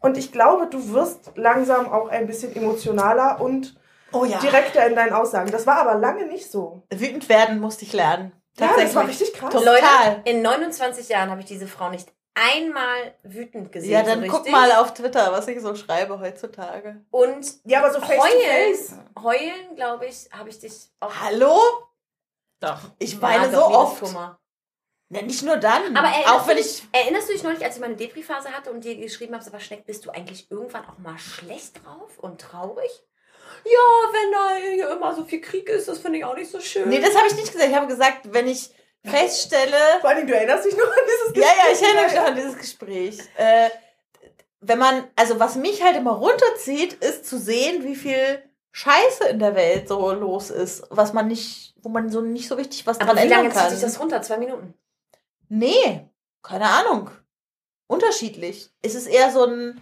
[0.00, 3.78] Und ich glaube, du wirst langsam auch ein bisschen emotionaler und
[4.12, 4.38] Oh ja.
[4.38, 5.50] direkter in deinen Aussagen.
[5.50, 6.82] Das war aber lange nicht so.
[6.90, 8.32] Wütend werden musste ich lernen.
[8.58, 9.52] Ja, das war richtig krass.
[9.52, 9.64] Total.
[9.74, 13.90] Leute, in 29 Jahren habe ich diese Frau nicht einmal wütend gesehen.
[13.90, 17.04] Ja, dann so guck mal auf Twitter, was ich so schreibe heutzutage.
[17.10, 18.94] Und Ja, aber so face to heulen, face.
[19.22, 21.12] heulen, glaube ich, habe ich dich auch.
[21.20, 21.58] Hallo?
[22.60, 22.78] Doch.
[22.98, 24.02] Ich weine Ja, so oft.
[25.12, 25.96] Ja, nicht nur dann.
[25.96, 26.80] Aber erinnerst, auch wenn du ich.
[26.82, 29.58] dich, erinnerst du dich neulich, als ich meine Depri-Phase hatte und dir geschrieben habe, aber
[29.58, 33.02] Schneck, bist du eigentlich irgendwann auch mal schlecht drauf und traurig?
[33.64, 36.88] Ja, wenn da immer so viel Krieg ist, das finde ich auch nicht so schön.
[36.88, 37.70] Nee, das habe ich nicht gesagt.
[37.70, 38.70] Ich habe gesagt, wenn ich
[39.04, 39.76] feststelle.
[40.00, 41.88] Vor allem, du erinnerst dich noch an dieses Ja, ja, ich Gespräch?
[41.88, 43.18] erinnere mich noch an dieses Gespräch.
[43.36, 43.68] Äh,
[44.60, 48.42] wenn man, also was mich halt immer runterzieht, ist zu sehen, wie viel
[48.72, 52.54] Scheiße in der Welt so los ist, was man nicht, wo man so nicht so
[52.56, 53.70] richtig was Aber dran wie lange ändern zieht kann.
[53.70, 54.22] sich das runter?
[54.22, 54.74] Zwei Minuten.
[55.48, 56.06] Nee,
[56.42, 57.10] keine Ahnung.
[57.86, 58.70] Unterschiedlich.
[58.82, 59.80] Es ist eher so ein,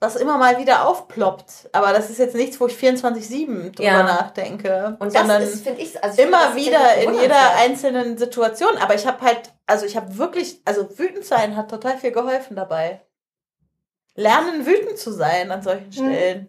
[0.00, 1.70] was immer mal wieder aufploppt.
[1.72, 4.02] Aber das ist jetzt nichts, wo ich 24-7 drüber Ja.
[4.02, 4.96] nachdenke.
[4.98, 8.76] Und das ist, finde ich, also ich finde, immer das wieder in jeder einzelnen Situation.
[8.78, 12.56] Aber ich habe halt, also ich habe wirklich, also wütend sein hat total viel geholfen
[12.56, 13.00] dabei.
[14.14, 16.48] Lernen, wütend zu sein an solchen Stellen.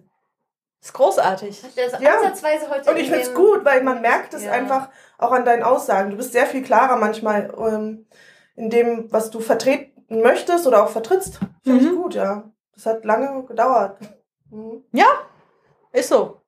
[0.82, 1.64] Ist großartig.
[1.76, 2.18] Das Ja.
[2.18, 4.52] ansatzweise heute Und ich in finde es gut, weil man merkt es Ja.
[4.52, 6.12] einfach auch an deinen Aussagen.
[6.12, 8.06] Du bist sehr viel klarer manchmal ähm,
[8.56, 11.40] in dem, was du vertreten möchtest oder auch vertrittst.
[11.64, 11.96] Finde ich Mhm.
[11.96, 12.52] gut, ja.
[12.76, 13.98] Das hat lange gedauert.
[14.50, 14.84] Mhm.
[15.92, 16.42] Ist so.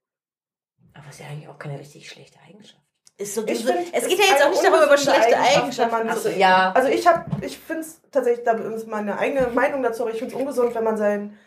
[0.94, 2.82] Aber ist ja eigentlich auch keine richtig schlechte Eigenschaft.
[3.20, 5.58] Ist so diese, find, es es geht ja jetzt auch nicht darüber, über schlechte Eigenschaft,
[5.64, 6.40] Eigenschaften zu Also reden.
[6.42, 10.12] ja, Also ich habe, ich finde es tatsächlich, da ist meine eigene Meinung dazu, aber
[10.12, 11.38] ich finde es ungesund, wenn man sein,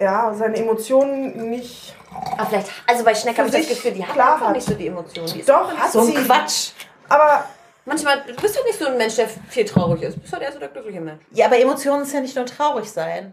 [0.00, 1.94] ja, seine Emotionen nicht.
[2.36, 4.54] aber vielleicht, also bei Schneck habe ich das Gefühl, die hat klar einfach hat.
[4.56, 5.32] nicht so die Emotionen.
[5.32, 6.16] Die ist Doch, hat So sie.
[6.16, 6.70] ein Quatsch.
[7.08, 7.44] Aber
[7.84, 10.16] Manchmal, du bist halt nicht so ein Mensch, der viel traurig ist.
[10.16, 11.24] Du bist halt eher so der glückliche Mensch.
[11.30, 13.32] Ja, aber Emotionen ist ja nicht nur traurig sein.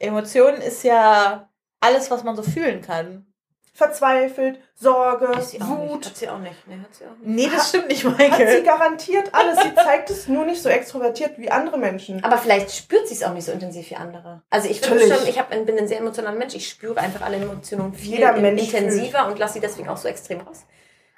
[0.00, 1.48] Emotionen ist ja
[1.80, 3.26] alles, was man so fühlen kann.
[3.72, 5.60] verzweifelt, Sorge, auch nicht.
[5.60, 6.04] Wut.
[6.06, 6.66] Hat sie auch nicht.
[6.66, 7.26] Nee, hat sie auch nicht.
[7.26, 8.62] Nee, das stimmt nicht, Hat sie Michael.
[8.62, 9.58] garantiert alles.
[9.62, 12.22] Sie zeigt es nur nicht so extrovertiert wie andere Menschen.
[12.22, 14.42] Aber vielleicht spürt sie es auch nicht so intensiv wie andere.
[14.50, 15.18] Also ich finde Natürlich.
[15.18, 16.54] schon, ich hab, bin ein sehr emotionaler Mensch.
[16.54, 20.08] Ich spüre einfach alle Emotionen viel Jeder Mensch intensiver und lasse sie deswegen auch so
[20.08, 20.66] extrem raus.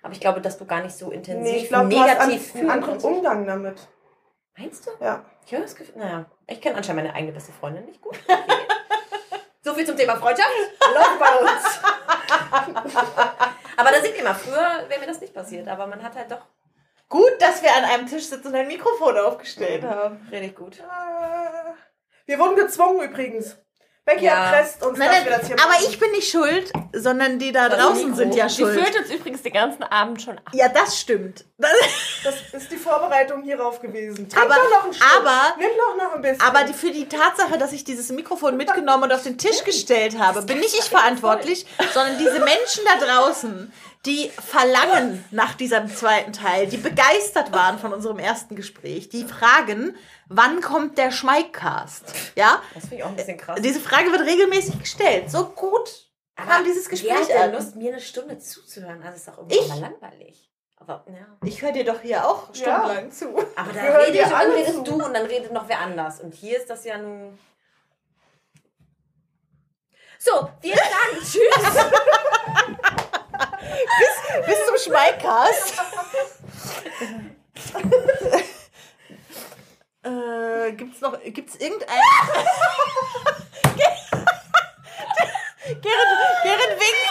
[0.03, 2.29] Aber ich glaube, dass du gar nicht so intensiv Nee, ich glaube, du hast an,
[2.29, 2.99] negativ einen anderen.
[2.99, 3.77] Umgang damit.
[4.57, 4.91] Meinst du?
[5.01, 5.25] Ja.
[5.47, 8.19] Ich habe das Gefühl, naja, ich kenne anscheinend meine eigene beste Freundin nicht gut.
[8.29, 8.72] Okay.
[9.73, 10.51] So viel zum Thema Freundschaft.
[11.19, 11.81] Bei uns.
[13.77, 16.31] aber da seht ihr mal, früher wäre mir das nicht passiert, aber man hat halt
[16.31, 16.43] doch
[17.09, 20.27] Gut, dass wir an einem Tisch sitzen und ein Mikrofon aufgestellt haben.
[20.31, 20.83] richtig gut.
[22.25, 23.59] Wir wurden gezwungen übrigens.
[24.05, 24.47] Becky Ja.
[24.47, 25.85] erpresst uns, Nein, dass wir das hier aber machen.
[25.89, 28.17] ich bin nicht schuld, sondern die da Das draußen Mikro.
[28.17, 28.75] sind ja Die schuld.
[28.81, 30.51] führt uns übrigens den ganzen Abend schon ab.
[30.53, 31.45] Ja, das stimmt.
[31.57, 31.71] Das,
[32.25, 34.29] Das ist die Vorbereitung hierauf gewesen.
[34.29, 35.09] Trink Aber- doch noch einen Schluck.
[35.19, 36.41] aber- Nimm doch noch ein bisschen.
[36.41, 40.19] aber die, für die Tatsache, dass ich dieses Mikrofon mitgenommen und auf den Tisch gestellt
[40.19, 43.73] habe, bin nicht ich verantwortlich, sondern diese Menschen da draußen,
[44.07, 49.97] die verlangen nach diesem zweiten Teil, die begeistert waren von unserem ersten Gespräch, die fragen,
[50.29, 52.05] wann kommt der Schmeikcast?
[52.35, 52.61] Ja?
[52.75, 53.61] Das finde ich auch ein bisschen krass.
[53.63, 55.31] Diese Frage wird regelmäßig gestellt.
[55.31, 57.53] So gut kam dieses Wer Gespräch hat denn an.
[57.53, 59.01] Lust, mir eine Stunde zuzuhören?
[59.05, 59.69] Also ist doch irgendwie Ich?
[59.81, 60.49] langweilig.
[60.77, 61.27] Aber, ja.
[61.45, 62.75] Ich höre dir doch hier auch Ja.
[62.81, 63.29] stundenlang zu.
[63.55, 64.83] Aber da Wir hören rede dir ich und redest zu.
[64.83, 66.19] du und dann redet noch wer anders.
[66.21, 67.39] Und hier ist das ja nun.
[70.19, 71.85] So, wir sagen Tschüss.
[74.47, 75.75] Bis zum Schmeikcast.
[80.03, 81.99] äh, gibt's noch, gibt's irgendein...
[85.65, 86.09] Gerrit,
[86.43, 87.11] Gerrit winkt.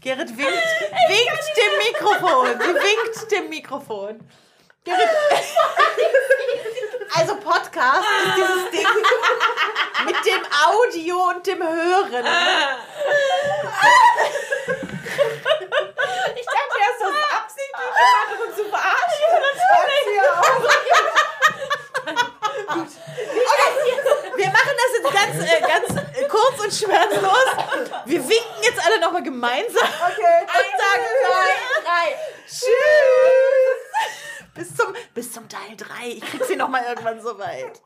[0.00, 0.68] Gerrit winkt,
[1.08, 2.46] winkt dem Mikrofon.
[2.60, 4.20] Sie winkt dem Mikrofon.
[4.84, 5.08] Gerrit,
[7.14, 8.86] also Podcast ist dieses Ding
[10.06, 12.26] mit dem Audio und dem Hören.
[16.36, 19.28] Ich dachte das ist absichtlich gemacht, um zu verarschen.
[24.36, 25.86] Wir machen das jetzt ganz, äh, ganz
[26.16, 27.46] äh, kurz und schmerzlos.
[28.04, 30.42] Wir winken jetzt alle nochmal gemeinsam Okay.
[30.42, 30.48] und
[30.80, 32.16] sagen drei, drei.
[32.46, 33.67] Tschüss.
[34.58, 36.08] Bis zum, bis zum Teil 3.
[36.08, 37.80] Ich krieg sie nochmal irgendwann so weit.